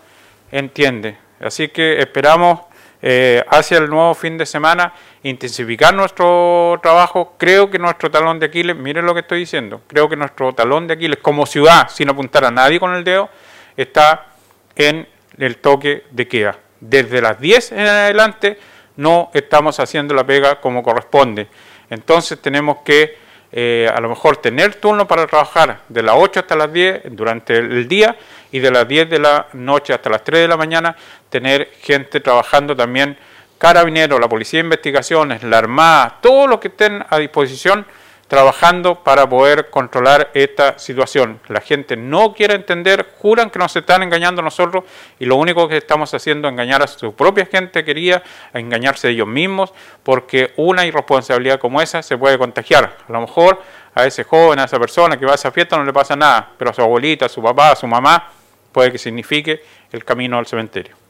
entiende. 0.50 1.18
Así 1.40 1.68
que 1.68 1.98
esperamos 1.98 2.60
eh, 3.02 3.44
hacia 3.50 3.78
el 3.78 3.90
nuevo 3.90 4.14
fin 4.14 4.38
de 4.38 4.46
semana 4.46 4.94
intensificar 5.22 5.92
nuestro 5.92 6.78
trabajo. 6.82 7.34
Creo 7.36 7.70
que 7.70 7.78
nuestro 7.78 8.10
talón 8.10 8.38
de 8.38 8.46
Aquiles, 8.46 8.76
miren 8.76 9.04
lo 9.04 9.12
que 9.12 9.20
estoy 9.20 9.40
diciendo, 9.40 9.82
creo 9.86 10.08
que 10.08 10.16
nuestro 10.16 10.54
talón 10.54 10.86
de 10.86 10.94
Aquiles 10.94 11.18
como 11.20 11.44
ciudad, 11.44 11.88
sin 11.88 12.08
apuntar 12.08 12.44
a 12.44 12.50
nadie 12.50 12.80
con 12.80 12.94
el 12.94 13.04
dedo, 13.04 13.28
está 13.76 14.28
en 14.76 15.06
el 15.38 15.58
toque 15.58 16.04
de 16.10 16.28
queda. 16.28 16.58
Desde 16.80 17.20
las 17.20 17.40
10 17.40 17.72
en 17.72 17.86
adelante 17.86 18.58
no 18.96 19.30
estamos 19.34 19.80
haciendo 19.80 20.14
la 20.14 20.24
pega 20.24 20.60
como 20.60 20.82
corresponde. 20.82 21.48
Entonces 21.90 22.40
tenemos 22.40 22.78
que 22.84 23.18
eh, 23.56 23.88
a 23.94 24.00
lo 24.00 24.08
mejor 24.08 24.38
tener 24.38 24.74
turno 24.74 25.06
para 25.06 25.28
trabajar 25.28 25.82
de 25.88 26.02
las 26.02 26.16
8 26.18 26.40
hasta 26.40 26.56
las 26.56 26.72
10 26.72 27.02
durante 27.10 27.56
el 27.56 27.86
día 27.86 28.16
y 28.50 28.58
de 28.58 28.68
las 28.68 28.88
10 28.88 29.08
de 29.08 29.20
la 29.20 29.46
noche 29.52 29.92
hasta 29.92 30.10
las 30.10 30.24
3 30.24 30.40
de 30.40 30.48
la 30.48 30.56
mañana 30.56 30.96
tener 31.30 31.70
gente 31.80 32.18
trabajando 32.18 32.74
también, 32.74 33.16
carabineros, 33.56 34.18
la 34.18 34.28
policía 34.28 34.58
de 34.58 34.64
investigaciones, 34.64 35.44
la 35.44 35.58
armada, 35.58 36.18
todos 36.20 36.50
los 36.50 36.58
que 36.58 36.66
estén 36.66 37.04
a 37.08 37.16
disposición 37.18 37.86
trabajando 38.28 39.02
para 39.02 39.28
poder 39.28 39.70
controlar 39.70 40.30
esta 40.34 40.78
situación. 40.78 41.40
La 41.48 41.60
gente 41.60 41.96
no 41.96 42.32
quiere 42.32 42.54
entender, 42.54 43.06
juran 43.18 43.50
que 43.50 43.58
nos 43.58 43.74
están 43.76 44.02
engañando 44.02 44.42
nosotros 44.42 44.84
y 45.18 45.26
lo 45.26 45.36
único 45.36 45.68
que 45.68 45.76
estamos 45.76 46.12
haciendo 46.14 46.48
es 46.48 46.52
engañar 46.52 46.82
a 46.82 46.86
su 46.86 47.14
propia 47.14 47.46
gente 47.46 47.84
quería, 47.84 48.22
engañarse 48.52 49.10
ellos 49.10 49.28
mismos, 49.28 49.72
porque 50.02 50.52
una 50.56 50.86
irresponsabilidad 50.86 51.58
como 51.58 51.80
esa 51.80 52.02
se 52.02 52.16
puede 52.16 52.38
contagiar. 52.38 52.96
A 53.08 53.12
lo 53.12 53.20
mejor 53.20 53.60
a 53.94 54.06
ese 54.06 54.24
joven, 54.24 54.58
a 54.58 54.64
esa 54.64 54.78
persona 54.78 55.16
que 55.18 55.26
va 55.26 55.32
a 55.32 55.36
esa 55.36 55.52
fiesta 55.52 55.76
no 55.76 55.84
le 55.84 55.92
pasa 55.92 56.16
nada, 56.16 56.50
pero 56.58 56.70
a 56.70 56.74
su 56.74 56.82
abuelita, 56.82 57.26
a 57.26 57.28
su 57.28 57.42
papá, 57.42 57.72
a 57.72 57.76
su 57.76 57.86
mamá, 57.86 58.30
puede 58.72 58.90
que 58.90 58.98
signifique 58.98 59.62
el 59.92 60.04
camino 60.04 60.38
al 60.38 60.46
cementerio. 60.46 61.03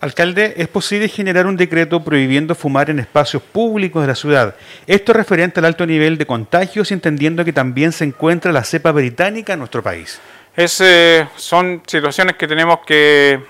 Alcalde, 0.00 0.54
¿es 0.56 0.68
posible 0.68 1.08
generar 1.08 1.46
un 1.46 1.56
decreto 1.56 2.04
prohibiendo 2.04 2.54
fumar 2.54 2.88
en 2.88 3.00
espacios 3.00 3.42
públicos 3.42 4.00
de 4.00 4.06
la 4.06 4.14
ciudad? 4.14 4.54
Esto 4.86 5.12
referente 5.12 5.58
al 5.58 5.66
alto 5.66 5.84
nivel 5.86 6.16
de 6.16 6.24
contagios, 6.24 6.92
entendiendo 6.92 7.44
que 7.44 7.52
también 7.52 7.90
se 7.90 8.04
encuentra 8.04 8.52
la 8.52 8.62
cepa 8.62 8.92
británica 8.92 9.54
en 9.54 9.58
nuestro 9.58 9.82
país. 9.82 10.20
Es, 10.54 10.80
eh, 10.80 11.26
son 11.34 11.82
situaciones 11.84 12.36
que 12.36 12.46
tenemos 12.46 12.78
que, 12.86 13.42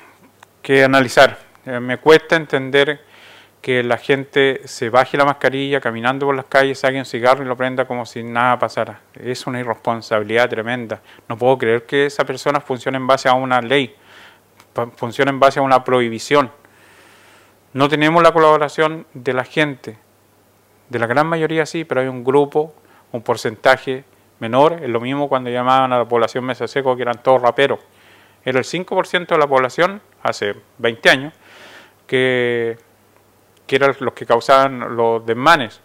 analizar. 0.83 1.39
Eh, 1.67 1.81
me 1.81 1.99
cuesta 1.99 2.37
entender 2.37 3.03
que 3.61 3.83
la 3.83 3.99
gente 3.99 4.63
se 4.65 4.89
baje 4.89 5.19
la 5.19 5.27
mascarilla 5.27 5.83
caminando 5.83 6.25
por 6.25 6.35
las 6.35 6.47
calles, 6.47 6.79
saque 6.79 6.99
un 6.99 7.05
cigarro 7.05 7.43
y 7.45 7.47
lo 7.47 7.57
prenda 7.57 7.85
como 7.85 8.07
si 8.07 8.23
nada 8.23 8.59
pasara. 8.59 9.01
Es 9.15 9.47
una 9.47 9.61
irresponsabilidad 9.61 10.49
tremenda. 10.49 11.03
No 11.29 11.37
puedo 11.37 11.59
creer 11.59 11.83
que 11.85 12.07
esa 12.07 12.25
persona 12.25 12.61
funcione 12.61 12.97
en 12.97 13.07
base 13.07 13.29
a 13.29 13.35
una 13.35 13.61
ley 13.61 13.95
funciona 14.97 15.31
en 15.31 15.41
base 15.41 15.59
a 15.59 15.63
una 15.63 15.85
prohibición. 15.85 16.51
No 17.73 17.89
tenemos 17.89 18.23
la 18.23 18.33
colaboración 18.33 19.07
de 19.13 19.33
la 19.35 19.45
gente, 19.45 19.99
de 20.89 20.99
la 20.99 21.07
gran 21.07 21.27
mayoría 21.27 21.67
sí, 21.67 21.85
pero 21.85 22.01
hay 22.01 22.09
un 22.09 22.25
grupo, 22.25 22.75
un 23.13 23.23
porcentaje 23.23 24.05
menor, 24.41 24.81
es 24.83 24.89
lo 24.89 25.01
mismo 25.01 25.29
cuando 25.29 25.51
llamaban 25.51 25.93
a 25.93 25.99
la 25.99 26.09
población 26.09 26.45
mesa 26.45 26.67
seco 26.67 26.97
que 26.97 27.03
eran 27.03 27.23
todos 27.23 27.43
raperos. 27.43 27.81
Era 28.45 28.59
el 28.59 28.65
5% 28.65 29.27
de 29.27 29.39
la 29.39 29.47
población 29.47 30.01
hace 30.23 30.55
20 30.79 31.11
años 31.11 31.35
que, 32.07 32.79
que 33.67 33.77
eran 33.77 33.95
los 34.01 34.15
que 34.15 34.25
causaban 34.25 34.97
los 34.97 35.25
desmanes. 35.27 35.81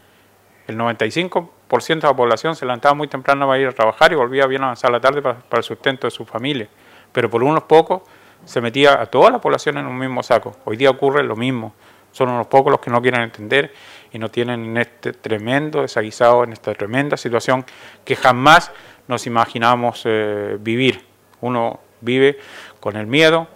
El 0.68 0.78
95% 0.78 1.50
de 1.88 2.08
la 2.08 2.16
población 2.16 2.56
se 2.56 2.66
levantaba 2.66 2.94
muy 2.96 3.08
temprano 3.08 3.48
para 3.48 3.60
ir 3.60 3.68
a 3.68 3.74
trabajar 3.74 4.14
y 4.14 4.16
volvía 4.16 4.46
bien 4.48 4.64
avanzar 4.64 4.92
la 4.92 5.02
tarde 5.02 5.22
para, 5.22 5.40
para 5.40 5.60
el 5.60 5.64
sustento 5.64 6.08
de 6.08 6.12
su 6.12 6.26
familia. 6.26 6.70
Pero 7.12 7.30
por 7.30 7.44
unos 7.44 7.64
pocos 7.64 8.04
se 8.46 8.62
metía 8.62 9.02
a 9.02 9.06
toda 9.06 9.32
la 9.32 9.40
población 9.40 9.78
en 9.78 9.86
un 9.86 9.98
mismo 9.98 10.24
saco. 10.24 10.58
Hoy 10.66 10.78
día 10.78 10.90
ocurre 10.90 11.24
lo 11.24 11.36
mismo. 11.36 11.74
Son 12.12 12.30
unos 12.30 12.48
pocos 12.48 12.72
los 12.72 12.80
que 12.80 12.92
no 12.92 13.02
quieren 13.02 13.22
entender 13.22 13.74
y 14.12 14.20
no 14.20 14.30
tienen 14.30 14.64
en 14.66 14.78
este 14.78 15.14
tremendo 15.14 15.82
desaguisado, 15.82 16.44
en 16.44 16.54
esta 16.54 16.74
tremenda 16.74 17.18
situación 17.18 17.66
que 18.06 18.16
jamás 18.16 18.72
nos 19.08 19.26
imaginamos 19.26 20.04
eh, 20.06 20.58
vivir. 20.60 21.04
Uno 21.42 21.80
vive 22.02 22.38
con 22.80 22.96
el 22.96 23.08
miedo, 23.08 23.48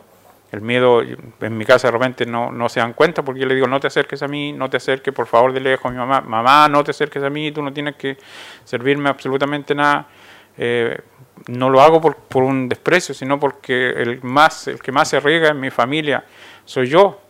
el 0.51 0.61
miedo, 0.61 1.01
en 1.01 1.57
mi 1.57 1.65
casa 1.65 1.89
de 1.89 1.91
repente 1.91 2.25
no, 2.25 2.51
no, 2.51 2.69
se 2.69 2.79
dan 2.79 2.93
cuenta 2.93 3.23
porque 3.23 3.41
yo 3.41 3.47
le 3.47 3.55
digo, 3.55 3.67
no 3.67 3.79
te 3.79 3.87
acerques 3.87 4.23
a 4.23 4.27
mí, 4.27 4.53
no 4.53 4.69
te 4.69 4.77
acerques, 4.77 5.13
por 5.13 5.27
favor, 5.27 5.53
de 5.53 5.59
lejos 5.59 5.85
a 5.85 5.89
mi 5.89 5.97
mamá, 5.97 6.21
mamá, 6.21 6.67
no 6.69 6.83
te 6.83 6.91
acerques 6.91 7.21
a 7.21 7.29
mí, 7.29 7.51
tú 7.51 7.61
no 7.61 7.73
tienes 7.73 7.95
que 7.95 8.17
servirme 8.63 9.09
absolutamente 9.09 9.75
nada. 9.75 10.07
Eh, 10.57 10.99
no 11.47 11.69
lo 11.69 11.81
hago 11.81 12.01
por, 12.01 12.43
un 12.43 12.67
desprecio, 12.67 13.13
sino 13.13 13.39
porque 13.39 13.89
el, 13.89 14.21
más, 14.23 14.67
el 14.67 14.81
que 14.81 14.91
más 14.91 15.09
se 15.09 15.19
riega 15.19 15.49
en 15.49 15.59
mi 15.59 15.69
familia 15.69 16.23
soy 16.65 16.87
yo. 16.87 17.21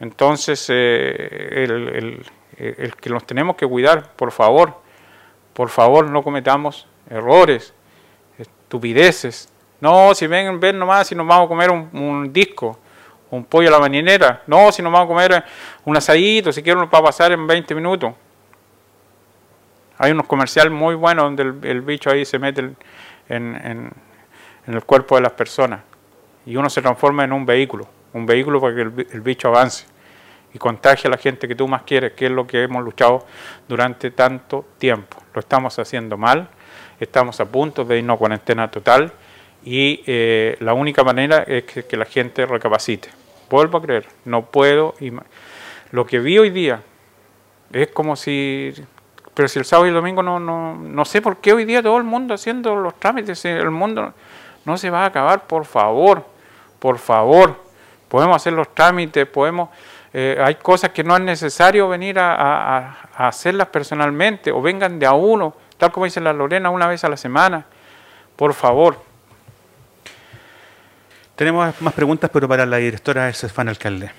Entonces, 0.00 0.66
eh, 0.70 1.64
el, 1.64 2.24
el, 2.56 2.94
que 2.96 3.10
nos 3.10 3.24
tenemos 3.24 3.56
que 3.56 3.66
cuidar, 3.66 4.12
por 4.14 4.32
favor, 4.32 4.74
por 5.52 5.68
favor 5.68 6.08
no 6.10 6.22
cometamos 6.22 6.86
errores, 7.10 7.74
estupideces. 8.38 9.48
No, 9.80 10.14
si 10.14 10.26
ven, 10.26 10.58
ven 10.58 10.78
nomás 10.78 11.06
si 11.06 11.14
nos 11.14 11.26
vamos 11.26 11.46
a 11.46 11.48
comer 11.48 11.70
un, 11.70 12.32
disco, 12.32 12.78
un 13.30 13.44
pollo 13.44 13.68
a 13.68 13.72
la 13.72 13.78
mañanera. 13.78 14.42
No, 14.46 14.72
si 14.72 14.82
nos 14.82 14.92
vamos 14.92 15.06
a 15.06 15.08
comer 15.08 15.44
un 15.84 15.96
asadito, 15.96 16.52
si 16.52 16.62
quieren 16.62 16.82
va 16.82 16.98
a 16.98 17.02
pasar 17.02 17.32
en 17.32 17.46
20 17.46 17.74
minutos. 17.74 18.12
Hay 19.98 20.12
unos 20.12 20.26
comerciales 20.26 20.72
muy 20.72 20.94
buenos 20.94 21.24
donde 21.24 21.68
el, 21.68 21.80
bicho 21.82 22.08
ahí 22.08 22.24
se 22.24 22.38
mete 22.38 22.70
en, 23.28 23.92
el 24.66 24.84
cuerpo 24.84 25.16
de 25.16 25.22
las 25.22 25.32
personas 25.32 25.80
y 26.46 26.54
uno 26.56 26.70
se 26.70 26.80
transforma 26.80 27.24
en 27.24 27.32
un 27.32 27.44
vehículo, 27.44 27.88
un 28.12 28.24
vehículo 28.24 28.60
para 28.60 28.76
que 28.76 28.82
el, 28.82 29.20
bicho 29.20 29.48
avance 29.48 29.86
y 30.54 30.58
contagie 30.58 31.08
a 31.08 31.10
la 31.10 31.16
gente 31.16 31.48
que 31.48 31.56
tú 31.56 31.66
más 31.66 31.82
quieres, 31.82 32.12
que 32.12 32.26
es 32.26 32.30
lo 32.30 32.46
que 32.46 32.62
hemos 32.62 32.84
luchado 32.84 33.26
durante 33.66 34.12
tanto 34.12 34.66
tiempo. 34.78 35.16
Lo 35.34 35.40
estamos 35.40 35.76
haciendo 35.80 36.16
mal, 36.16 36.48
estamos 37.00 37.40
a 37.40 37.46
punto 37.46 37.84
de 37.84 37.98
irnos 37.98 38.14
a 38.14 38.18
cuarentena 38.18 38.70
total 38.70 39.12
y 39.64 40.04
eh, 40.06 40.56
la 40.60 40.74
única 40.74 41.02
manera 41.02 41.42
es 41.42 41.64
que, 41.64 41.84
que, 41.86 41.96
la 41.96 42.04
gente 42.04 42.46
recapacite. 42.46 43.08
Vuelvo 43.50 43.78
a 43.78 43.82
creer, 43.82 44.06
no 44.24 44.46
puedo. 44.46 44.94
Lo 45.90 46.06
que 46.06 46.20
vi 46.20 46.38
hoy 46.38 46.50
día 46.50 46.82
es 47.72 47.88
como 47.88 48.14
si 48.14 48.72
pero 49.38 49.46
si 49.46 49.60
el 49.60 49.64
sábado 49.64 49.86
y 49.86 49.90
el 49.90 49.94
domingo 49.94 50.20
no, 50.20 50.40
no, 50.40 50.74
no 50.74 51.04
sé 51.04 51.22
por 51.22 51.36
qué 51.36 51.52
hoy 51.52 51.64
día 51.64 51.80
todo 51.80 51.96
el 51.96 52.02
mundo 52.02 52.34
haciendo 52.34 52.74
los 52.74 52.98
trámites, 52.98 53.44
el 53.44 53.70
mundo 53.70 54.12
no 54.64 54.76
se 54.76 54.90
va 54.90 55.04
a 55.04 55.06
acabar, 55.06 55.46
por 55.46 55.64
favor, 55.64 56.26
por 56.80 56.98
favor. 56.98 57.54
Podemos 58.08 58.34
hacer 58.34 58.52
los 58.52 58.74
trámites, 58.74 59.28
podemos... 59.28 59.68
Eh, 60.12 60.36
hay 60.44 60.56
cosas 60.56 60.90
que 60.90 61.04
no 61.04 61.14
es 61.14 61.22
necesario 61.22 61.88
venir 61.88 62.18
a, 62.18 62.98
hacerlas 63.14 63.68
personalmente 63.68 64.50
o 64.50 64.60
vengan 64.60 64.98
de 64.98 65.06
a 65.06 65.12
uno, 65.12 65.54
tal 65.76 65.92
como 65.92 66.06
dice 66.06 66.20
la 66.20 66.32
Lorena, 66.32 66.70
una 66.70 66.88
vez 66.88 67.04
a 67.04 67.08
la 67.08 67.16
semana. 67.16 67.64
Por 68.34 68.54
favor, 68.54 69.00
Tenemos 71.36 71.80
más 71.80 71.94
preguntas, 71.94 72.28
pero 72.32 72.48
para 72.48 72.66
la 72.66 72.78
directora 72.78 73.28
Estefan 73.28 73.68
Alcalde. 73.68 74.10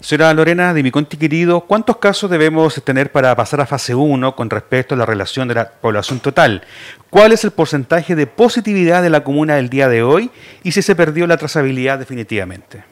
Señora 0.00 0.32
Lorena 0.32 0.74
de 0.74 0.84
mi 0.84 0.92
conti 0.92 1.16
querido, 1.16 1.62
¿cuántos 1.62 1.96
casos 1.96 2.30
debemos 2.30 2.80
tener 2.84 3.10
para 3.10 3.34
pasar 3.34 3.60
a 3.60 3.66
fase 3.66 3.96
1 3.96 4.36
con 4.36 4.48
respecto 4.48 4.94
a 4.94 4.98
la 4.98 5.04
relación 5.04 5.48
de 5.48 5.56
la 5.56 5.70
población 5.70 6.20
total? 6.20 6.62
¿Cuál 7.10 7.32
es 7.32 7.42
el 7.42 7.50
porcentaje 7.50 8.14
de 8.14 8.28
positividad 8.28 9.02
de 9.02 9.10
la 9.10 9.24
comuna 9.24 9.56
del 9.56 9.68
día 9.68 9.88
de 9.88 10.04
hoy 10.04 10.30
y 10.62 10.70
si 10.70 10.82
se 10.82 10.94
perdió 10.94 11.26
la 11.26 11.36
trazabilidad 11.36 11.98
definitivamente? 11.98 12.84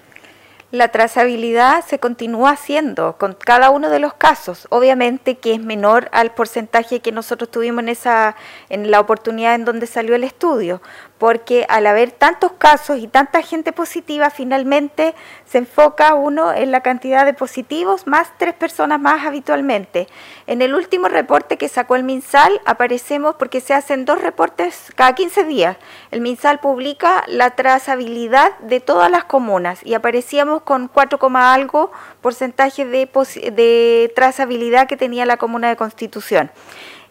La 0.72 0.88
trazabilidad 0.88 1.84
se 1.86 2.00
continúa 2.00 2.50
haciendo 2.50 3.16
con 3.18 3.34
cada 3.34 3.70
uno 3.70 3.88
de 3.88 4.00
los 4.00 4.14
casos, 4.14 4.66
obviamente 4.70 5.36
que 5.38 5.54
es 5.54 5.60
menor 5.60 6.08
al 6.10 6.34
porcentaje 6.34 6.98
que 6.98 7.12
nosotros 7.12 7.52
tuvimos 7.52 7.84
en 7.84 7.88
esa 7.90 8.34
en 8.68 8.90
la 8.90 8.98
oportunidad 8.98 9.54
en 9.54 9.64
donde 9.64 9.86
salió 9.86 10.16
el 10.16 10.24
estudio, 10.24 10.82
porque 11.18 11.64
al 11.68 11.86
haber 11.86 12.10
tantos 12.10 12.52
casos 12.52 12.98
y 12.98 13.08
tanta 13.08 13.42
gente 13.42 13.72
positiva, 13.72 14.30
finalmente 14.30 15.14
se 15.46 15.58
enfoca 15.58 16.14
uno 16.14 16.52
en 16.52 16.70
la 16.70 16.82
cantidad 16.82 17.24
de 17.24 17.34
positivos 17.34 18.06
más 18.06 18.32
tres 18.38 18.54
personas 18.54 19.00
más 19.00 19.26
habitualmente. 19.26 20.08
En 20.46 20.62
el 20.62 20.74
último 20.74 21.08
reporte 21.08 21.56
que 21.56 21.68
sacó 21.68 21.96
el 21.96 22.04
MinSal 22.04 22.60
aparecemos 22.64 23.36
porque 23.36 23.60
se 23.60 23.74
hacen 23.74 24.04
dos 24.04 24.20
reportes 24.20 24.92
cada 24.94 25.14
15 25.14 25.44
días. 25.44 25.76
El 26.10 26.20
MinSal 26.20 26.60
publica 26.60 27.24
la 27.28 27.50
trazabilidad 27.56 28.58
de 28.58 28.80
todas 28.80 29.10
las 29.10 29.24
comunas 29.24 29.80
y 29.84 29.94
aparecíamos 29.94 30.62
con 30.62 30.88
4, 30.88 31.18
algo 31.34 31.92
porcentaje 32.20 32.84
de, 32.84 33.08
de 33.52 34.12
trazabilidad 34.14 34.86
que 34.86 34.96
tenía 34.96 35.26
la 35.26 35.36
comuna 35.36 35.68
de 35.68 35.76
Constitución. 35.76 36.50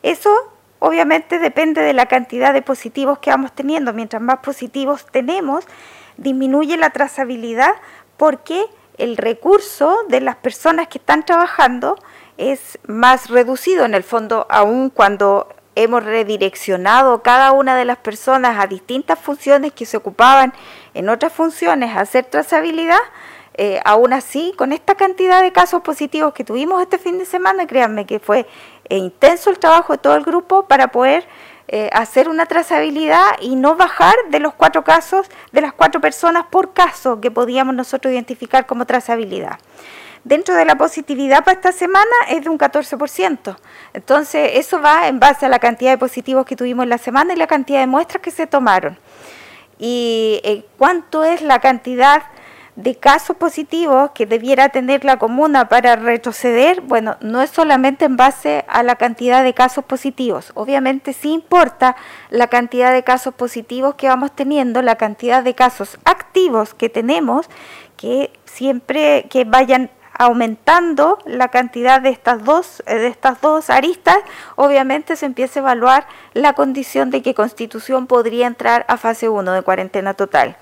Eso 0.04 0.55
obviamente 0.80 1.40
depende 1.40 1.82
de 1.82 1.94
la 1.94 2.08
cantidad 2.08 2.54
de 2.54 2.62
positivos 2.62 3.20
que 3.20 3.30
vamos 3.30 3.54
teniendo. 3.54 3.94
Mientras 3.94 4.22
más 4.22 4.40
positivos 4.40 5.06
tenemos, 5.12 5.66
disminuye 6.18 6.78
la 6.78 6.92
trazabilidad 6.92 7.74
porque 8.18 8.66
el 8.98 9.18
recurso 9.18 9.98
de 10.08 10.22
las 10.22 10.38
personas 10.38 10.88
que 10.88 10.98
están 10.98 11.26
trabajando 11.26 11.98
es 12.38 12.80
más 12.88 13.30
reducido 13.30 13.86
en 13.86 13.94
el 13.94 14.04
fondo, 14.04 14.46
aun 14.50 14.90
cuando 14.90 15.50
hemos 15.76 16.04
redireccionado 16.04 17.22
cada 17.22 17.52
una 17.52 17.76
de 17.76 17.86
las 17.86 17.98
personas 17.98 18.58
a 18.60 18.68
distintas 18.68 19.20
funciones 19.20 19.74
que 19.74 19.86
se 19.86 19.98
ocupaban 19.98 20.54
en 20.94 21.10
otras 21.10 21.34
funciones 21.34 21.96
a 21.96 22.02
hacer 22.02 22.26
trazabilidad, 22.26 23.00
eh, 23.58 23.80
aún 23.86 24.14
así, 24.14 24.54
con 24.58 24.72
esta 24.74 24.96
cantidad 24.96 25.42
de 25.42 25.52
casos 25.52 25.82
positivos 25.82 26.34
que 26.34 26.44
tuvimos 26.44 26.82
este 26.82 26.98
fin 26.98 27.18
de 27.18 27.26
semana, 27.26 27.68
créanme 27.68 28.06
que 28.06 28.20
fue 28.20 28.46
e 28.89 28.98
intenso 28.98 29.50
el 29.50 29.60
trabajo 29.60 29.93
de 29.93 30.00
todo 30.00 30.15
el 30.15 30.24
grupo 30.24 30.67
para 30.67 30.89
poder 30.89 31.28
eh, 31.67 31.89
hacer 31.93 32.30
una 32.30 32.45
trazabilidad 32.45 33.26
y 33.41 33.56
no 33.56 33.76
bajar 33.76 34.13
de 34.30 34.39
los 34.39 34.54
cuatro 34.54 34.84
casos, 34.84 35.28
de 35.52 35.62
las 35.62 35.74
cuatro 35.74 36.00
personas 36.00 36.45
por 36.50 36.74
caso 36.74 37.19
que 37.19 37.32
podíamos 37.32 37.74
nosotros 37.74 38.13
identificar 38.13 38.67
como 38.67 38.86
trazabilidad. 38.86 39.58
Dentro 40.24 40.56
de 40.56 40.65
la 40.65 40.76
positividad 40.76 41.43
para 41.43 41.56
esta 41.56 41.71
semana 41.71 42.12
es 42.30 42.43
de 42.43 42.50
un 42.50 42.58
14%. 42.58 43.58
Entonces, 43.93 44.52
eso 44.56 44.82
va 44.82 45.08
en 45.08 45.19
base 45.19 45.45
a 45.45 45.50
la 45.50 45.60
cantidad 45.60 45.91
de 45.91 45.98
positivos 45.98 46.45
que 46.45 46.56
tuvimos 46.56 46.84
en 46.84 46.89
la 46.89 46.98
semana 46.98 47.34
y 47.34 47.36
la 47.36 47.48
cantidad 47.48 47.80
de 47.80 47.88
muestras 47.88 48.21
que 48.21 48.32
se 48.32 48.48
tomaron. 48.48 48.98
¿Y 49.78 50.41
eh, 50.43 50.65
cuánto 50.78 51.24
es 51.24 51.41
la 51.41 51.60
cantidad 51.60 52.24
de 52.76 52.96
casos 52.96 53.38
positivos 53.38 54.12
que 54.12 54.26
debiera 54.26 54.70
tener 54.70 55.06
la 55.06 55.18
comuna 55.18 55.70
para 55.70 55.96
retroceder, 55.96 56.82
bueno, 56.82 57.16
no 57.22 57.42
es 57.42 57.50
solamente 57.50 58.06
en 58.06 58.18
base 58.18 58.66
a 58.68 58.84
la 58.84 58.96
cantidad 58.96 59.44
de 59.44 59.54
casos 59.54 59.86
positivos. 59.86 60.52
Obviamente 60.56 61.14
sí 61.14 61.32
importa 61.32 61.96
la 62.30 62.48
cantidad 62.48 62.92
de 62.92 63.04
casos 63.04 63.34
positivos 63.34 63.96
que 63.96 64.10
vamos 64.10 64.36
teniendo, 64.36 64.82
la 64.82 64.96
cantidad 64.96 65.42
de 65.44 65.56
casos 65.56 65.98
activos 66.04 66.74
que 66.74 66.90
tenemos, 66.90 67.50
que 67.96 68.32
siempre 68.44 69.28
que 69.30 69.46
vayan 69.46 69.90
aumentando 70.18 71.20
la 71.26 71.50
cantidad 71.50 72.02
de 72.02 72.10
estas 72.10 72.44
dos 72.44 72.82
eh, 72.86 72.96
de 72.96 73.08
estas 73.08 73.42
dos 73.42 73.70
aristas, 73.70 74.18
obviamente 74.56 75.16
se 75.16 75.26
empieza 75.26 75.60
a 75.60 75.64
evaluar 75.64 76.08
la 76.34 76.54
condición 76.54 77.10
de 77.10 77.22
que 77.22 77.34
Constitución 77.34 78.08
podría 78.08 78.48
entrar 78.48 78.86
a 78.88 78.98
fase 78.98 79.30
1 79.30 79.52
de 79.52 79.62
cuarentena 79.62 80.14
total. 80.14 80.56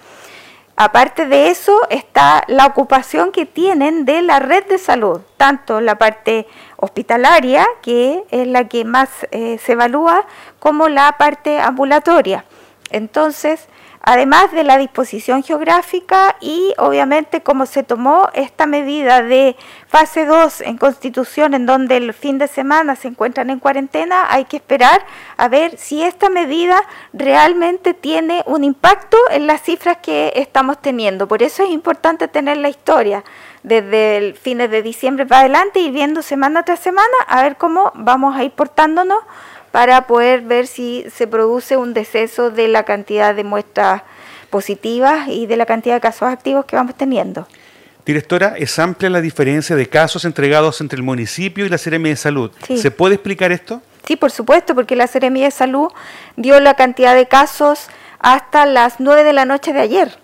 Aparte 0.75 1.27
de 1.27 1.49
eso 1.49 1.79
está 1.89 2.43
la 2.47 2.65
ocupación 2.65 3.31
que 3.31 3.45
tienen 3.45 4.05
de 4.05 4.23
la 4.23 4.39
red 4.39 4.65
de 4.65 4.79
salud, 4.79 5.21
tanto 5.37 5.81
la 5.81 5.99
parte 5.99 6.47
hospitalaria, 6.77 7.67
que 7.83 8.23
es 8.31 8.47
la 8.47 8.67
que 8.67 8.83
más 8.83 9.09
eh, 9.29 9.59
se 9.63 9.73
evalúa, 9.73 10.25
como 10.59 10.89
la 10.89 11.15
parte 11.19 11.59
ambulatoria. 11.59 12.45
Entonces, 12.89 13.67
además 14.03 14.51
de 14.51 14.65
la 14.65 14.77
disposición 14.77 15.43
geográfica 15.43 16.35
y 16.41 16.73
obviamente 16.77 17.41
como 17.41 17.65
se 17.65 17.83
tomó 17.83 18.29
esta 18.33 18.65
medida 18.65 19.23
de 19.23 19.55
fase 19.87 20.25
2 20.25 20.61
en 20.61 20.77
constitución 20.77 21.53
en 21.53 21.65
donde 21.65 21.97
el 21.97 22.13
fin 22.13 22.37
de 22.37 22.49
semana 22.49 22.97
se 22.97 23.07
encuentran 23.07 23.49
en 23.49 23.59
cuarentena, 23.59 24.27
hay 24.29 24.43
que 24.43 24.57
esperar 24.57 25.05
a 25.37 25.47
ver 25.47 25.77
si 25.77 26.03
esta 26.03 26.29
medida 26.29 26.81
realmente 27.13 27.93
tiene 27.93 28.43
un 28.45 28.65
impacto 28.65 29.17
en 29.31 29.47
las 29.47 29.61
cifras 29.61 29.97
que 30.01 30.33
estamos 30.35 30.81
teniendo. 30.81 31.27
Por 31.27 31.41
eso 31.41 31.63
es 31.63 31.69
importante 31.69 32.27
tener 32.27 32.57
la 32.57 32.69
historia 32.69 33.23
desde 33.63 34.17
el 34.17 34.35
fines 34.35 34.69
de 34.69 34.81
diciembre 34.81 35.25
para 35.25 35.41
adelante, 35.41 35.79
ir 35.79 35.93
viendo 35.93 36.21
semana 36.21 36.63
tras 36.63 36.81
semana 36.81 37.07
a 37.27 37.41
ver 37.41 37.55
cómo 37.55 37.93
vamos 37.95 38.35
a 38.35 38.43
ir 38.43 38.51
portándonos 38.51 39.19
para 39.73 40.05
poder 40.05 40.41
ver 40.41 40.67
si 40.67 41.03
se 41.11 41.25
produce 41.25 41.77
un 41.77 41.95
deceso 41.95 42.51
de 42.51 42.67
la 42.67 42.83
cantidad 42.83 43.33
de 43.33 43.43
muestras 43.43 44.03
positivas 44.51 45.27
y 45.27 45.47
de 45.47 45.57
la 45.57 45.65
cantidad 45.65 45.95
de 45.95 45.99
casos 45.99 46.29
activos 46.29 46.65
que 46.65 46.75
vamos 46.75 46.93
teniendo. 46.93 47.47
Directora, 48.05 48.53
es 48.55 48.77
amplia 48.77 49.09
la 49.09 49.19
diferencia 49.19 49.75
de 49.75 49.89
casos 49.89 50.25
entregados 50.25 50.79
entre 50.79 50.97
el 50.97 51.01
municipio 51.01 51.65
y 51.65 51.69
la 51.69 51.79
Seremi 51.79 52.09
de 52.09 52.17
Salud. 52.17 52.51
¿Se 52.75 52.91
puede 52.91 53.15
explicar 53.15 53.51
esto? 53.51 53.81
Sí, 54.05 54.15
por 54.15 54.29
supuesto, 54.29 54.75
porque 54.75 54.95
la 54.95 55.07
Seremi 55.07 55.41
de 55.41 55.49
Salud 55.49 55.87
dio 56.35 56.59
la 56.59 56.75
cantidad 56.75 57.15
de 57.15 57.27
casos 57.27 57.87
hasta 58.19 58.67
las 58.67 58.99
9 58.99 59.23
de 59.23 59.33
la 59.33 59.45
noche 59.45 59.73
de 59.73 59.79
ayer 59.79 60.19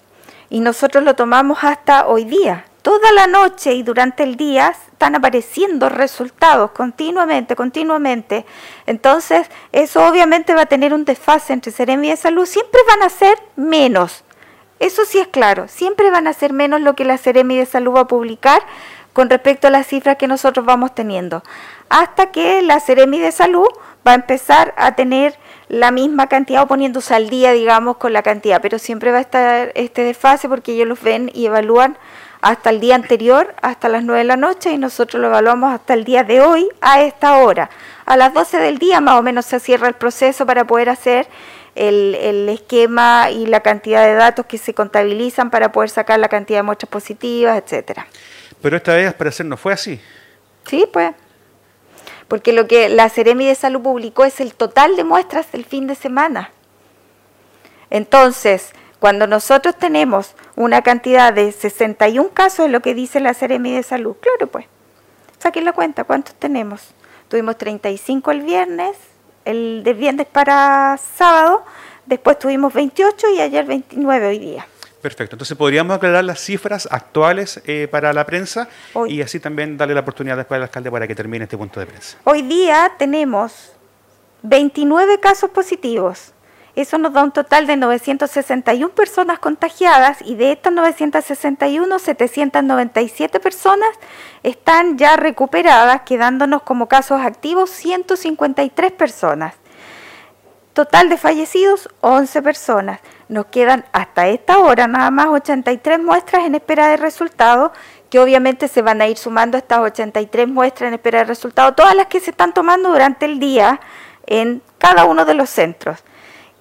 y 0.52 0.60
nosotros 0.60 1.04
lo 1.04 1.16
tomamos 1.16 1.64
hasta 1.64 2.06
hoy 2.06 2.26
día 2.26 2.66
toda 2.90 3.12
la 3.12 3.28
noche 3.28 3.74
y 3.74 3.84
durante 3.84 4.24
el 4.24 4.36
día 4.36 4.74
están 4.92 5.14
apareciendo 5.14 5.90
resultados 5.90 6.72
continuamente, 6.72 7.56
continuamente. 7.56 8.48
Entonces, 8.88 9.48
eso 9.72 10.08
obviamente 10.08 10.56
va 10.56 10.64
a 10.64 10.66
tener 10.66 10.96
un 10.96 11.06
desfase 11.06 11.54
entre 11.54 11.72
Seremi 11.72 12.10
y 12.10 12.18
Salud. 12.18 12.48
Siempre 12.48 12.80
van 12.88 13.04
a 13.04 13.10
ser 13.10 13.38
menos. 13.56 14.24
Eso 14.80 15.06
sí 15.06 15.20
es 15.20 15.28
claro. 15.28 15.68
Siempre 15.68 16.10
van 16.10 16.26
a 16.26 16.34
ser 16.34 16.52
menos 16.52 16.82
lo 16.82 16.96
que 16.96 17.06
la 17.06 17.20
Seremi 17.20 17.58
de 17.58 17.68
Salud 17.68 17.94
va 17.94 18.00
a 18.00 18.08
publicar 18.08 18.64
con 19.14 19.30
respecto 19.30 19.68
a 19.68 19.70
las 19.70 19.86
cifras 19.86 20.18
que 20.18 20.26
nosotros 20.26 20.66
vamos 20.66 20.96
teniendo. 20.96 21.44
Hasta 21.90 22.32
que 22.32 22.64
la 22.64 22.80
Seremi 22.80 23.20
de 23.20 23.32
Salud 23.32 23.68
va 24.08 24.14
a 24.14 24.16
empezar 24.16 24.74
a 24.78 24.96
tener 24.96 25.38
la 25.68 25.92
misma 25.92 26.26
cantidad 26.26 26.64
o 26.64 26.68
poniéndose 26.68 27.14
al 27.14 27.30
día, 27.30 27.52
digamos, 27.52 27.98
con 27.98 28.14
la 28.14 28.24
cantidad. 28.24 28.64
Pero 28.64 28.80
siempre 28.80 29.12
va 29.12 29.20
a 29.20 29.22
estar 29.22 29.72
este 29.76 30.04
desfase 30.04 30.50
porque 30.50 30.72
ellos 30.72 30.88
los 30.88 31.04
ven 31.04 31.30
y 31.36 31.46
evalúan 31.46 31.96
hasta 32.42 32.70
el 32.70 32.80
día 32.80 32.96
anterior, 32.96 33.54
hasta 33.62 33.90
las 33.90 34.04
9 34.04 34.20
de 34.20 34.24
la 34.26 34.38
noche, 34.38 34.72
y 34.72 34.78
nosotros 34.78 35.22
lo 35.22 35.28
evaluamos 35.28 35.74
hasta 35.74 35.94
el 35.94 36.04
día 36.04 36.24
de 36.24 36.42
hoy, 36.42 36.68
a 36.82 37.02
esta 37.02 37.38
hora. 37.38 37.70
A 38.06 38.18
las 38.18 38.34
12 38.34 38.58
del 38.58 38.78
día 38.78 39.02
más 39.02 39.20
o 39.20 39.22
menos 39.22 39.46
se 39.46 39.60
cierra 39.60 39.88
el 39.88 39.96
proceso 39.96 40.46
para 40.46 40.66
poder 40.66 40.90
hacer 40.90 41.28
el, 41.76 42.16
el, 42.16 42.50
esquema 42.50 43.30
y 43.30 43.46
la 43.46 43.60
cantidad 43.60 44.06
de 44.06 44.14
datos 44.14 44.46
que 44.46 44.58
se 44.58 44.74
contabilizan 44.74 45.50
para 45.50 45.72
poder 45.72 45.90
sacar 45.90 46.20
la 46.20 46.28
cantidad 46.28 46.60
de 46.60 46.64
muestras 46.64 46.90
positivas, 46.90 47.62
etcétera. 47.62 48.08
Pero 48.62 48.78
esta 48.78 48.94
vez, 48.94 49.06
para 49.06 49.18
parecer, 49.18 49.46
no 49.46 49.58
fue 49.58 49.74
así. 49.74 50.00
Sí, 50.66 50.86
pues. 50.92 51.14
Porque 52.28 52.54
lo 52.54 52.68
que 52.68 52.90
la 52.90 53.10
Ceremi 53.10 53.48
de 53.48 53.56
Salud 53.56 53.82
publicó 53.82 54.24
es 54.26 54.40
el 54.40 54.54
total 54.54 54.96
de 54.96 55.04
muestras 55.04 55.52
del 55.52 55.66
fin 55.66 55.88
de 55.88 55.96
semana. 55.96 56.52
Entonces, 57.90 58.72
cuando 59.00 59.28
nosotros 59.28 59.76
tenemos 59.78 60.36
una 60.56 60.82
cantidad 60.82 61.34
de 61.34 61.52
61 61.52 62.30
casos, 62.34 62.66
es 62.66 62.72
lo 62.72 62.82
que 62.82 62.94
dice 62.94 63.20
la 63.20 63.34
Seremi 63.34 63.72
de 63.72 63.84
Salud, 63.84 64.16
claro 64.20 64.48
pues, 64.52 64.66
saquen 65.40 65.66
la 65.66 65.74
cuenta, 65.74 66.04
¿cuántos 66.04 66.36
tenemos? 66.36 66.94
Tuvimos 67.30 67.58
35 67.58 68.32
el 68.32 68.42
viernes, 68.42 68.98
el 69.46 69.84
de 69.84 69.94
viernes 69.94 70.28
para 70.28 71.00
sábado, 71.18 71.64
después 72.06 72.38
tuvimos 72.40 72.74
28 72.74 73.30
y 73.36 73.42
ayer 73.42 73.66
29 73.66 74.28
hoy 74.28 74.40
día. 74.40 74.68
Perfecto, 75.02 75.36
entonces 75.36 75.56
podríamos 75.58 75.96
aclarar 75.96 76.26
las 76.26 76.42
cifras 76.42 76.88
actuales 76.92 77.62
eh, 77.66 77.88
para 77.90 78.12
la 78.12 78.26
prensa 78.26 78.68
y 79.08 79.22
así 79.22 79.40
también 79.40 79.78
darle 79.78 79.94
la 79.94 80.02
oportunidad 80.02 80.36
después 80.36 80.58
al 80.58 80.64
alcalde 80.64 80.92
para 80.92 81.08
que 81.08 81.16
termine 81.16 81.46
este 81.46 81.58
punto 81.58 81.80
de 81.80 81.86
prensa. 81.86 82.18
Hoy 82.26 82.42
día 82.42 82.92
tenemos 82.98 83.72
29 84.42 85.22
casos 85.22 85.52
positivos, 85.52 86.34
eso 86.82 86.98
nos 86.98 87.14
da 87.14 87.24
un 87.24 87.32
total 87.32 87.68
de 87.68 87.76
961 87.76 88.94
personas 88.94 89.40
contagiadas 89.40 90.20
y 90.24 90.36
de 90.36 90.54
estas 90.54 90.72
961, 90.72 92.00
797 92.00 93.40
personas 93.40 93.90
están 94.44 94.98
ya 94.98 95.18
recuperadas, 95.18 96.02
quedándonos 96.04 96.62
como 96.64 96.88
casos 96.88 97.22
activos 97.22 97.70
153 97.70 98.92
personas. 98.94 99.56
Total 100.74 101.10
de 101.10 101.18
fallecidos, 101.18 101.90
11 102.02 102.42
personas. 102.42 103.00
nos 103.28 103.48
quedan 103.48 103.86
hasta 103.92 104.28
esta 104.28 104.60
hora 104.60 104.88
nada 104.88 105.12
más 105.12 105.28
83 105.28 106.00
muestras 106.00 106.46
en 106.46 106.56
espera 106.56 106.88
de 106.88 106.98
resultados, 106.98 107.72
que 108.10 108.20
obviamente 108.20 108.68
se 108.68 108.82
van 108.82 109.02
a 109.02 109.08
ir 109.08 109.18
sumando 109.18 109.58
estas 109.58 109.80
83 109.80 110.48
muestras 110.48 110.88
en 110.88 110.94
espera 110.94 111.20
de 111.20 111.26
resultados, 111.26 111.76
todas 111.76 111.94
las 111.94 112.08
que 112.08 112.20
se 112.22 112.32
están 112.32 112.54
tomando 112.54 112.90
durante 112.90 113.26
el 113.26 113.40
día 113.40 113.82
en 114.26 114.64
cada 114.78 115.06
uno 115.06 115.26
de 115.26 115.34
los 115.34 115.50
centros. 115.50 116.04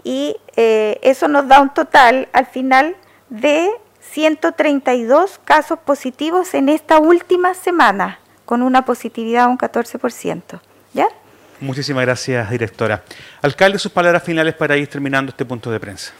Y 0.04 0.36
eh, 0.56 0.98
eso 1.02 1.28
nos 1.28 1.48
da 1.48 1.60
un 1.60 1.70
total 1.70 2.28
al 2.32 2.46
final 2.46 2.96
de 3.28 3.70
132 4.12 5.40
casos 5.44 5.78
positivos 5.78 6.54
en 6.54 6.68
esta 6.68 6.98
última 6.98 7.54
semana, 7.54 8.18
con 8.44 8.62
una 8.62 8.84
positividad 8.84 9.46
de 9.46 9.52
un 9.52 9.58
14%. 9.58 10.60
¿Ya? 10.94 11.08
Muchísimas 11.60 12.04
gracias, 12.04 12.50
directora. 12.50 13.02
Alcalde, 13.42 13.78
sus 13.78 13.92
palabras 13.92 14.22
finales 14.22 14.54
para 14.54 14.76
ir 14.76 14.88
terminando 14.88 15.30
este 15.30 15.44
punto 15.44 15.70
de 15.70 15.80
prensa. 15.80 16.12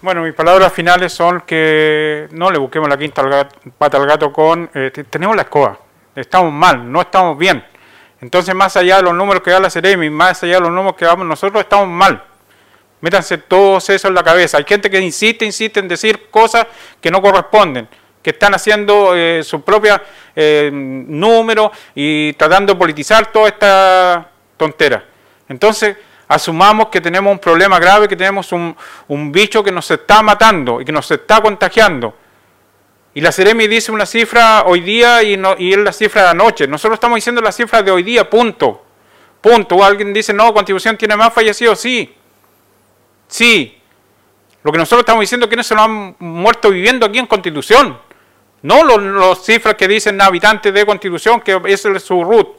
Bueno, 0.00 0.22
mis 0.22 0.34
palabras 0.34 0.72
finales 0.72 1.12
son 1.12 1.42
que 1.42 2.28
no 2.32 2.50
le 2.50 2.58
busquemos 2.58 2.88
la 2.88 2.96
quinta 2.96 3.48
pata 3.78 3.96
al 3.96 4.06
gato 4.06 4.32
con... 4.32 4.70
Eh, 4.74 4.90
tenemos 5.08 5.36
la 5.36 5.42
escoba, 5.42 5.78
estamos 6.14 6.52
mal, 6.52 6.90
no 6.90 7.00
estamos 7.00 7.38
bien. 7.38 7.64
Entonces, 8.20 8.54
más 8.54 8.76
allá 8.76 8.96
de 8.96 9.02
los 9.02 9.14
números 9.14 9.42
que 9.42 9.50
da 9.50 9.60
la 9.60 9.70
Ceremi, 9.70 10.08
más 10.08 10.42
allá 10.42 10.54
de 10.54 10.60
los 10.60 10.70
números 10.70 10.96
que 10.96 11.04
damos 11.04 11.26
nosotros, 11.26 11.62
estamos 11.62 11.88
mal. 11.88 12.24
Métanse 13.02 13.36
todos 13.36 13.90
eso 13.90 14.06
en 14.06 14.14
la 14.14 14.22
cabeza. 14.22 14.58
Hay 14.58 14.64
gente 14.64 14.88
que 14.88 15.00
insiste, 15.00 15.44
insiste 15.44 15.80
en 15.80 15.88
decir 15.88 16.30
cosas 16.30 16.68
que 17.00 17.10
no 17.10 17.20
corresponden, 17.20 17.88
que 18.22 18.30
están 18.30 18.54
haciendo 18.54 19.16
eh, 19.16 19.42
su 19.42 19.60
propio 19.62 20.00
eh, 20.36 20.70
número 20.72 21.72
y 21.96 22.32
tratando 22.34 22.74
de 22.74 22.78
politizar 22.78 23.32
toda 23.32 23.48
esta 23.48 24.30
tontera. 24.56 25.04
Entonces, 25.48 25.96
asumamos 26.28 26.90
que 26.90 27.00
tenemos 27.00 27.32
un 27.32 27.40
problema 27.40 27.80
grave, 27.80 28.06
que 28.06 28.14
tenemos 28.14 28.52
un, 28.52 28.76
bicho 29.32 29.64
que 29.64 29.72
nos 29.72 29.90
está 29.90 30.22
matando 30.22 30.80
y 30.80 30.84
que 30.84 30.92
nos 30.92 31.10
está 31.10 31.42
contagiando. 31.42 32.14
Y 33.14 33.20
la 33.20 33.32
Ceremi 33.32 33.66
dice 33.66 33.90
una 33.90 34.06
cifra 34.06 34.62
hoy 34.64 34.78
día 34.78 35.24
y, 35.24 35.36
no, 35.36 35.56
y 35.58 35.72
es 35.72 35.78
la 35.78 35.92
cifra 35.92 36.22
de 36.22 36.28
anoche. 36.28 36.68
Nosotros 36.68 36.98
estamos 36.98 37.16
diciendo 37.16 37.42
la 37.42 37.50
cifra 37.50 37.82
de 37.82 37.90
hoy 37.90 38.04
día, 38.04 38.30
punto. 38.30 38.84
Punto. 39.40 39.82
Alguien 39.82 40.12
dice, 40.12 40.32
no, 40.32 40.54
Constitución 40.54 40.96
tiene 40.96 41.16
más 41.16 41.34
fallecidos. 41.34 41.80
Sí, 41.80 42.14
Sí, 43.32 43.78
lo 44.62 44.70
que 44.70 44.76
nosotros 44.76 45.00
estamos 45.00 45.22
diciendo 45.22 45.46
es 45.46 45.50
que 45.50 45.56
no 45.56 45.62
se 45.62 45.74
lo 45.74 45.80
han 45.80 46.16
muerto 46.18 46.70
viviendo 46.70 47.06
aquí 47.06 47.18
en 47.18 47.26
Constitución. 47.26 47.98
No 48.60 48.84
los, 48.84 49.42
cifras 49.42 49.74
que 49.74 49.88
dicen 49.88 50.20
habitantes 50.20 50.72
de 50.74 50.84
Constitución, 50.84 51.40
que 51.40 51.58
es 51.64 51.80
su 51.80 52.24
root. 52.24 52.58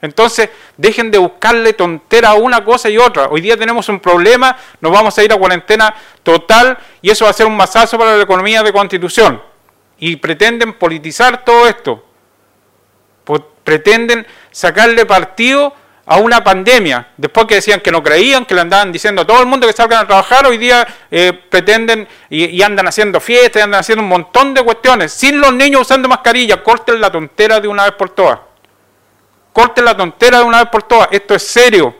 Entonces, 0.00 0.48
dejen 0.76 1.10
de 1.10 1.18
buscarle 1.18 1.72
tontera 1.72 2.30
a 2.30 2.34
una 2.34 2.64
cosa 2.64 2.88
y 2.88 2.98
otra. 2.98 3.26
Hoy 3.30 3.40
día 3.40 3.56
tenemos 3.56 3.88
un 3.88 3.98
problema, 3.98 4.56
nos 4.80 4.92
vamos 4.92 5.18
a 5.18 5.24
ir 5.24 5.32
a 5.32 5.36
cuarentena 5.36 5.92
total 6.22 6.78
y 7.00 7.10
eso 7.10 7.24
va 7.24 7.32
a 7.32 7.34
ser 7.34 7.46
un 7.46 7.56
masazo 7.56 7.98
para 7.98 8.16
la 8.16 8.22
economía 8.22 8.62
de 8.62 8.72
Constitución. 8.72 9.42
Y 9.98 10.14
pretenden 10.16 10.74
politizar 10.74 11.44
todo 11.44 11.66
esto. 11.66 12.04
Pretenden 13.64 14.24
sacarle 14.52 15.04
partido 15.04 15.74
a 16.04 16.16
una 16.18 16.42
pandemia, 16.42 17.08
después 17.16 17.46
que 17.46 17.56
decían 17.56 17.80
que 17.80 17.92
no 17.92 18.02
creían, 18.02 18.44
que 18.44 18.54
le 18.54 18.62
andaban 18.62 18.90
diciendo 18.90 19.22
a 19.22 19.26
todo 19.26 19.40
el 19.40 19.46
mundo 19.46 19.66
que 19.66 19.72
salgan 19.72 20.02
a 20.02 20.06
trabajar, 20.06 20.46
hoy 20.46 20.58
día 20.58 20.86
eh, 21.10 21.32
pretenden 21.32 22.08
y, 22.28 22.60
andan 22.60 22.88
haciendo 22.88 23.20
fiestas, 23.20 23.60
y 23.60 23.64
andan 23.64 23.80
haciendo 23.80 24.02
un 24.02 24.08
montón 24.08 24.52
de 24.52 24.62
cuestiones, 24.64 25.12
sin 25.12 25.40
los 25.40 25.54
niños 25.54 25.82
usando 25.82 26.08
mascarilla, 26.08 26.62
corten 26.62 27.00
la 27.00 27.10
tontera 27.10 27.60
de 27.60 27.68
una 27.68 27.84
vez 27.84 27.92
por 27.92 28.10
todas. 28.10 28.40
Corten 29.52 29.84
la 29.84 29.96
tontera 29.96 30.38
de 30.38 30.44
una 30.44 30.58
vez 30.58 30.70
por 30.70 30.82
todas, 30.82 31.08
esto 31.12 31.34
es 31.34 31.46
serio, 31.46 31.94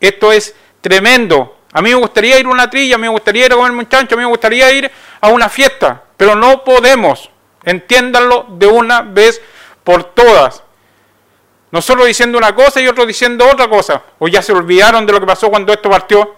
esto 0.00 0.32
es 0.32 0.54
tremendo. 0.80 1.60
A 1.72 1.80
mí 1.80 1.90
me 1.90 1.96
gustaría 1.96 2.38
ir 2.38 2.46
a 2.46 2.50
una 2.50 2.68
trilla, 2.68 2.96
a 2.96 2.98
mí 2.98 3.02
me 3.02 3.08
gustaría 3.08 3.46
ir 3.46 3.52
a 3.52 3.56
comer 3.56 3.70
un 3.70 3.88
chancho, 3.88 4.16
a 4.16 4.18
mí 4.18 4.24
me 4.24 4.30
gustaría 4.30 4.70
ir 4.72 4.90
a 5.20 5.28
una 5.28 5.48
fiesta, 5.48 6.02
pero 6.16 6.34
no 6.34 6.62
podemos, 6.62 7.30
entiéndanlo 7.64 8.46
de 8.50 8.66
una 8.66 9.00
vez 9.02 9.40
por 9.82 10.04
todas. 10.04 10.62
Nosotros 11.70 12.06
diciendo 12.06 12.36
una 12.36 12.54
cosa 12.54 12.80
y 12.80 12.88
otros 12.88 13.06
diciendo 13.06 13.46
otra 13.46 13.68
cosa. 13.68 14.02
O 14.18 14.28
ya 14.28 14.42
se 14.42 14.52
olvidaron 14.52 15.06
de 15.06 15.12
lo 15.12 15.20
que 15.20 15.26
pasó 15.26 15.48
cuando 15.50 15.72
esto 15.72 15.88
partió. 15.88 16.36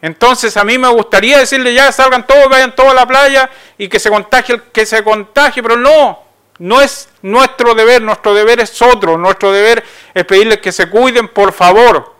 Entonces 0.00 0.56
a 0.56 0.64
mí 0.64 0.78
me 0.78 0.88
gustaría 0.88 1.38
decirle 1.38 1.74
ya 1.74 1.90
salgan 1.90 2.26
todos, 2.26 2.48
vayan 2.48 2.74
todos 2.74 2.90
a 2.90 2.94
la 2.94 3.06
playa 3.06 3.50
y 3.78 3.88
que 3.88 3.98
se 3.98 4.10
contagie 4.10 4.60
que 4.72 4.84
se 4.84 5.02
contagie, 5.02 5.62
pero 5.62 5.76
no, 5.76 6.22
no 6.58 6.80
es 6.80 7.08
nuestro 7.22 7.74
deber, 7.74 8.02
nuestro 8.02 8.34
deber 8.34 8.60
es 8.60 8.80
otro, 8.82 9.16
nuestro 9.16 9.52
deber 9.52 9.82
es 10.12 10.24
pedirles 10.24 10.58
que 10.58 10.70
se 10.70 10.88
cuiden, 10.88 11.28
por 11.28 11.52
favor, 11.52 12.14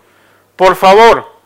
por 0.56 0.74
favor. 0.74 1.36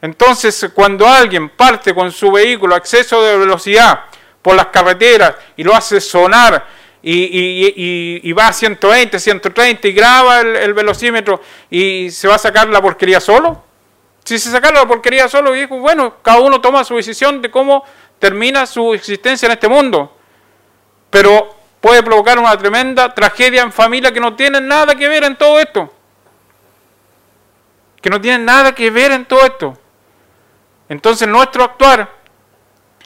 Entonces 0.00 0.70
cuando 0.74 1.06
alguien 1.06 1.50
parte 1.50 1.94
con 1.94 2.10
su 2.10 2.32
vehículo 2.32 2.74
a 2.74 2.78
exceso 2.78 3.22
de 3.22 3.36
velocidad 3.36 4.00
por 4.40 4.56
las 4.56 4.66
carreteras 4.66 5.34
y 5.56 5.62
lo 5.62 5.74
hace 5.74 6.00
sonar 6.00 6.66
y, 7.02 8.32
va 8.32 8.48
a 8.48 8.52
120, 8.52 9.18
130 9.18 9.88
y 9.88 9.92
graba 9.92 10.40
el, 10.40 10.72
velocímetro 10.72 11.40
y 11.68 12.10
se 12.10 12.28
va 12.28 12.36
a 12.36 12.38
sacar 12.38 12.68
la 12.68 12.80
porquería 12.80 13.20
solo. 13.20 13.62
Si 14.24 14.38
se 14.38 14.50
saca 14.50 14.70
la 14.70 14.86
porquería 14.86 15.28
solo, 15.28 15.52
bueno, 15.68 16.16
cada 16.22 16.40
uno 16.40 16.60
toma 16.60 16.84
su 16.84 16.94
decisión 16.94 17.42
de 17.42 17.50
cómo 17.50 17.84
termina 18.20 18.66
su 18.66 18.94
existencia 18.94 19.46
en 19.46 19.52
este 19.52 19.68
mundo. 19.68 20.16
Pero 21.10 21.56
puede 21.80 22.02
provocar 22.04 22.38
una 22.38 22.56
tremenda 22.56 23.12
tragedia 23.12 23.62
en 23.62 23.72
familia 23.72 24.12
que 24.12 24.20
no 24.20 24.36
tiene 24.36 24.60
nada 24.60 24.94
que 24.94 25.08
ver 25.08 25.24
en 25.24 25.36
todo 25.36 25.58
esto. 25.58 25.92
Que 28.00 28.10
no 28.10 28.20
tiene 28.20 28.44
nada 28.44 28.72
que 28.72 28.90
ver 28.90 29.10
en 29.10 29.24
todo 29.24 29.44
esto. 29.44 29.76
Entonces 30.88 31.26
nuestro 31.26 31.64
actuar 31.64 32.21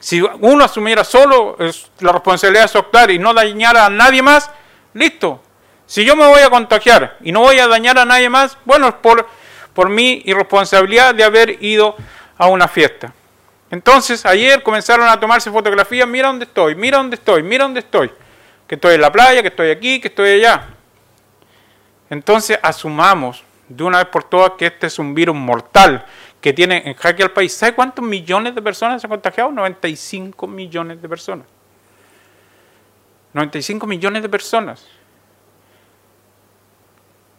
si 0.06 0.20
uno 0.20 0.64
asumiera 0.64 1.02
solo 1.02 1.56
la 1.98 2.12
responsabilidad 2.12 2.62
de 2.62 2.68
su 2.68 2.78
actuar 2.78 3.10
y 3.10 3.18
no 3.18 3.34
dañara 3.34 3.86
a 3.86 3.90
nadie 3.90 4.22
más, 4.22 4.48
listo. 4.94 5.42
Si 5.84 6.04
yo 6.04 6.14
me 6.14 6.24
voy 6.28 6.42
a 6.42 6.48
contagiar 6.48 7.16
y 7.22 7.32
no 7.32 7.40
voy 7.40 7.58
a 7.58 7.66
dañar 7.66 7.98
a 7.98 8.04
nadie 8.04 8.30
más, 8.30 8.56
bueno, 8.64 8.86
es 8.86 8.94
por, 8.94 9.26
por 9.74 9.88
mi 9.88 10.22
irresponsabilidad 10.24 11.12
de 11.12 11.24
haber 11.24 11.60
ido 11.60 11.96
a 12.38 12.46
una 12.46 12.68
fiesta. 12.68 13.12
Entonces, 13.68 14.24
ayer 14.24 14.62
comenzaron 14.62 15.08
a 15.08 15.18
tomarse 15.18 15.50
fotografías, 15.50 16.06
mira 16.06 16.28
dónde 16.28 16.44
estoy, 16.44 16.76
mira 16.76 16.98
dónde 16.98 17.16
estoy, 17.16 17.42
mira 17.42 17.64
dónde 17.64 17.80
estoy. 17.80 18.12
Que 18.68 18.76
estoy 18.76 18.94
en 18.94 19.00
la 19.00 19.10
playa, 19.10 19.42
que 19.42 19.48
estoy 19.48 19.70
aquí, 19.72 19.98
que 19.98 20.06
estoy 20.06 20.30
allá. 20.38 20.68
Entonces, 22.10 22.60
asumamos 22.62 23.42
de 23.68 23.82
una 23.82 23.98
vez 23.98 24.06
por 24.06 24.22
todas 24.22 24.52
que 24.56 24.66
este 24.66 24.86
es 24.86 25.00
un 25.00 25.16
virus 25.16 25.34
mortal 25.34 26.06
que 26.46 26.52
tiene 26.52 26.80
en 26.86 26.94
jaque 26.94 27.24
al 27.24 27.32
país. 27.32 27.52
¿Sabe 27.52 27.74
cuántos 27.74 28.04
millones 28.04 28.54
de 28.54 28.62
personas 28.62 29.02
se 29.02 29.08
han 29.08 29.10
contagiado? 29.10 29.50
95 29.50 30.46
millones 30.46 31.02
de 31.02 31.08
personas. 31.08 31.44
95 33.32 33.84
millones 33.84 34.22
de 34.22 34.28
personas. 34.28 34.86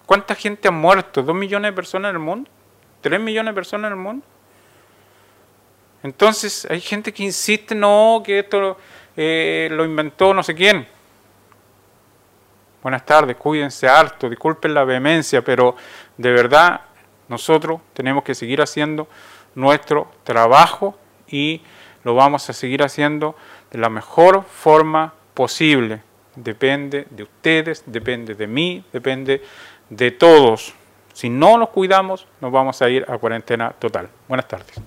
¿Cuánta 0.05 0.35
gente 0.35 0.67
ha 0.67 0.71
muerto? 0.71 1.23
¿Dos 1.23 1.33
millones 1.33 1.71
de 1.71 1.73
personas 1.73 2.09
en 2.09 2.17
el 2.17 2.21
mundo? 2.21 2.51
¿Tres 2.99 3.17
millones 3.21 3.51
de 3.51 3.55
personas 3.55 3.87
en 3.87 3.97
el 3.97 4.03
mundo? 4.03 4.25
Entonces 6.03 6.67
hay 6.69 6.81
gente 6.81 7.13
que 7.13 7.23
insiste, 7.23 7.73
no, 7.73 8.21
que 8.25 8.39
esto 8.39 8.77
eh, 9.15 9.69
lo 9.71 9.85
inventó 9.85 10.33
no 10.33 10.43
sé 10.43 10.53
quién. 10.53 10.85
Buenas 12.83 13.05
tardes, 13.05 13.37
cuídense 13.37 13.87
harto, 13.87 14.29
disculpen 14.29 14.73
la 14.73 14.83
vehemencia, 14.83 15.41
pero 15.41 15.77
de 16.17 16.29
verdad 16.29 16.81
nosotros 17.29 17.81
tenemos 17.93 18.23
que 18.23 18.35
seguir 18.35 18.61
haciendo 18.61 19.07
nuestro 19.55 20.11
trabajo 20.23 20.97
y 21.27 21.61
lo 22.03 22.15
vamos 22.15 22.49
a 22.49 22.53
seguir 22.53 22.83
haciendo 22.83 23.35
de 23.71 23.79
la 23.79 23.89
mejor 23.89 24.43
forma 24.43 25.13
posible. 25.33 26.01
Depende 26.35 27.07
de 27.09 27.23
ustedes, 27.23 27.83
depende 27.85 28.35
de 28.35 28.47
mí, 28.47 28.83
depende 28.93 29.43
de 29.89 30.11
todos. 30.11 30.73
Si 31.13 31.29
no 31.29 31.57
nos 31.57 31.69
cuidamos, 31.69 32.27
nos 32.39 32.51
vamos 32.51 32.81
a 32.81 32.89
ir 32.89 33.05
a 33.09 33.17
cuarentena 33.17 33.71
total. 33.71 34.07
Buenas 34.27 34.47
tardes. 34.47 34.79